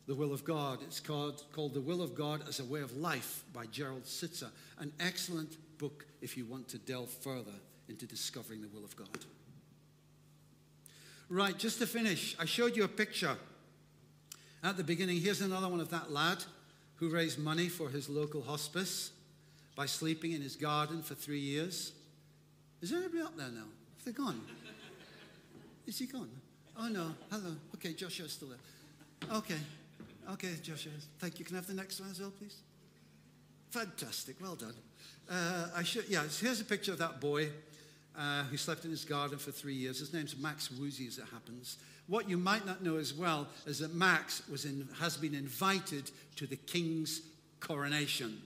the 0.07 0.15
will 0.15 0.33
of 0.33 0.45
God. 0.45 0.81
It's 0.83 1.01
called, 1.01 1.43
called 1.53 1.75
The 1.75 1.81
Will 1.81 2.03
of 2.03 2.15
God 2.15 2.43
as 2.49 2.61
a 2.61 2.65
Way 2.65 2.81
of 2.81 2.97
Life 2.97 3.45
by 3.53 3.67
Gerald 3.67 4.05
Sittser. 4.05 4.51
An 4.79 4.93
excellent 5.01 5.57
book 5.79 6.07
if 6.21 6.37
you 6.37 6.45
want 6.45 6.69
to 6.69 6.79
delve 6.79 7.11
further 7.11 7.55
into 7.89 8.07
discovering 8.07 8.61
the 8.61 8.69
will 8.69 8.85
of 8.85 8.95
God. 8.97 9.09
Right, 11.29 11.57
just 11.57 11.79
to 11.79 11.87
finish, 11.87 12.37
I 12.39 12.45
showed 12.45 12.77
you 12.77 12.85
a 12.85 12.89
picture 12.89 13.37
at 14.63 14.77
the 14.77 14.85
beginning, 14.85 15.21
here's 15.21 15.41
another 15.41 15.69
one 15.69 15.81
of 15.81 15.91
that 15.91 16.13
lad 16.13 16.45
who 16.97 17.09
raised 17.09 17.39
money 17.39 17.69
for 17.69 17.89
his 17.89 18.11
local 18.11 18.43
hospice 18.43 19.11
by 19.75 19.87
sleeping 19.87 20.33
in 20.33 20.43
his 20.43 20.55
garden 20.55 21.03
for 21.03 21.15
three 21.15 21.39
years. 21.39 21.93
Is 22.83 22.93
anybody 22.93 23.23
up 23.23 23.37
there 23.37 23.49
now? 23.49 23.61
Have 23.97 24.05
they 24.05 24.13
gone? 24.13 24.41
Is 25.87 25.99
he 25.99 26.07
gone? 26.07 26.31
Oh 26.79 26.89
no. 26.89 27.15
Hello. 27.31 27.55
Okay, 27.75 27.93
Joshua's 27.93 28.33
still 28.33 28.49
there. 28.49 29.37
Okay. 29.37 29.59
Okay, 30.33 30.55
Joshua. 30.63 30.93
Thank 31.19 31.39
you. 31.39 31.45
Can 31.45 31.57
I 31.57 31.59
have 31.59 31.67
the 31.67 31.75
next 31.75 32.01
one 32.01 32.11
as 32.11 32.21
well, 32.21 32.31
please? 32.31 32.57
Fantastic. 33.71 34.37
Well 34.41 34.55
done. 34.55 34.75
Uh, 35.29 35.69
I 35.77 35.83
should, 35.83 36.09
yeah, 36.09 36.23
here's 36.41 36.61
a 36.61 36.65
picture 36.65 36.93
of 36.93 36.99
that 36.99 37.21
boy 37.21 37.49
uh, 38.19 38.45
who 38.45 38.57
slept 38.57 38.85
in 38.85 38.91
his 38.91 39.05
garden 39.05 39.39
for 39.39 39.51
three 39.51 39.75
years. 39.75 39.99
His 39.99 40.13
name's 40.13 40.37
Max 40.37 40.69
Woosey, 40.69 41.09
as 41.09 41.19
it 41.19 41.25
happens. 41.33 41.79
What 42.07 42.29
you 42.29 42.37
might 42.37 42.67
not 42.67 42.83
know 42.83 42.97
as 42.97 43.15
well 43.15 43.49
is 43.67 43.79
that 43.81 43.95
Max 43.95 44.43
was 44.49 44.65
in, 44.65 44.89
has 44.99 45.17
been 45.17 45.35
invited 45.35 46.11
to 46.37 46.47
the 46.47 46.57
king's 46.57 47.23
coronation. 47.61 48.41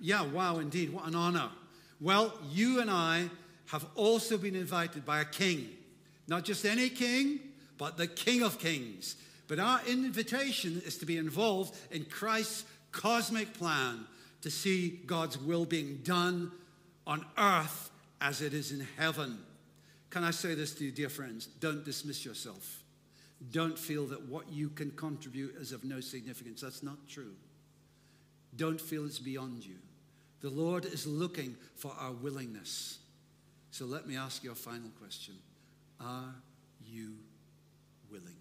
Yeah, 0.00 0.22
wow, 0.22 0.58
indeed. 0.58 0.92
What 0.92 1.06
an 1.06 1.14
honor. 1.14 1.50
Well, 2.00 2.32
you 2.50 2.80
and 2.80 2.90
I 2.90 3.28
have 3.66 3.84
also 3.94 4.38
been 4.38 4.56
invited 4.56 5.04
by 5.04 5.20
a 5.20 5.24
king. 5.24 5.68
Not 6.26 6.44
just 6.44 6.64
any 6.64 6.88
king, 6.88 7.40
but 7.76 7.96
the 7.96 8.06
King 8.06 8.42
of 8.42 8.58
Kings. 8.58 9.16
But 9.46 9.58
our 9.58 9.80
invitation 9.86 10.82
is 10.84 10.98
to 10.98 11.06
be 11.06 11.16
involved 11.16 11.74
in 11.90 12.04
Christ's 12.04 12.64
cosmic 12.92 13.54
plan 13.54 14.04
to 14.42 14.50
see 14.50 15.00
God's 15.06 15.38
will 15.38 15.64
being 15.64 16.00
done 16.04 16.52
on 17.06 17.24
earth 17.38 17.90
as 18.20 18.42
it 18.42 18.52
is 18.52 18.72
in 18.72 18.86
heaven. 18.96 19.38
Can 20.10 20.24
I 20.24 20.30
say 20.30 20.54
this 20.54 20.74
to 20.74 20.84
you, 20.84 20.92
dear 20.92 21.08
friends? 21.08 21.46
Don't 21.46 21.84
dismiss 21.84 22.24
yourself. 22.24 22.82
Don't 23.52 23.78
feel 23.78 24.06
that 24.06 24.28
what 24.28 24.50
you 24.50 24.68
can 24.68 24.90
contribute 24.92 25.56
is 25.56 25.72
of 25.72 25.84
no 25.84 26.00
significance. 26.00 26.60
That's 26.60 26.82
not 26.82 26.96
true. 27.08 27.34
Don't 28.56 28.80
feel 28.80 29.06
it's 29.06 29.18
beyond 29.18 29.64
you. 29.64 29.76
The 30.40 30.50
Lord 30.50 30.84
is 30.84 31.06
looking 31.06 31.56
for 31.76 31.92
our 31.98 32.12
willingness. 32.12 32.98
So 33.70 33.84
let 33.84 34.06
me 34.06 34.16
ask 34.16 34.44
you 34.44 34.52
a 34.52 34.54
final 34.54 34.90
question 35.00 35.34
Are 36.00 36.34
you 36.86 37.14
willing? 38.10 38.37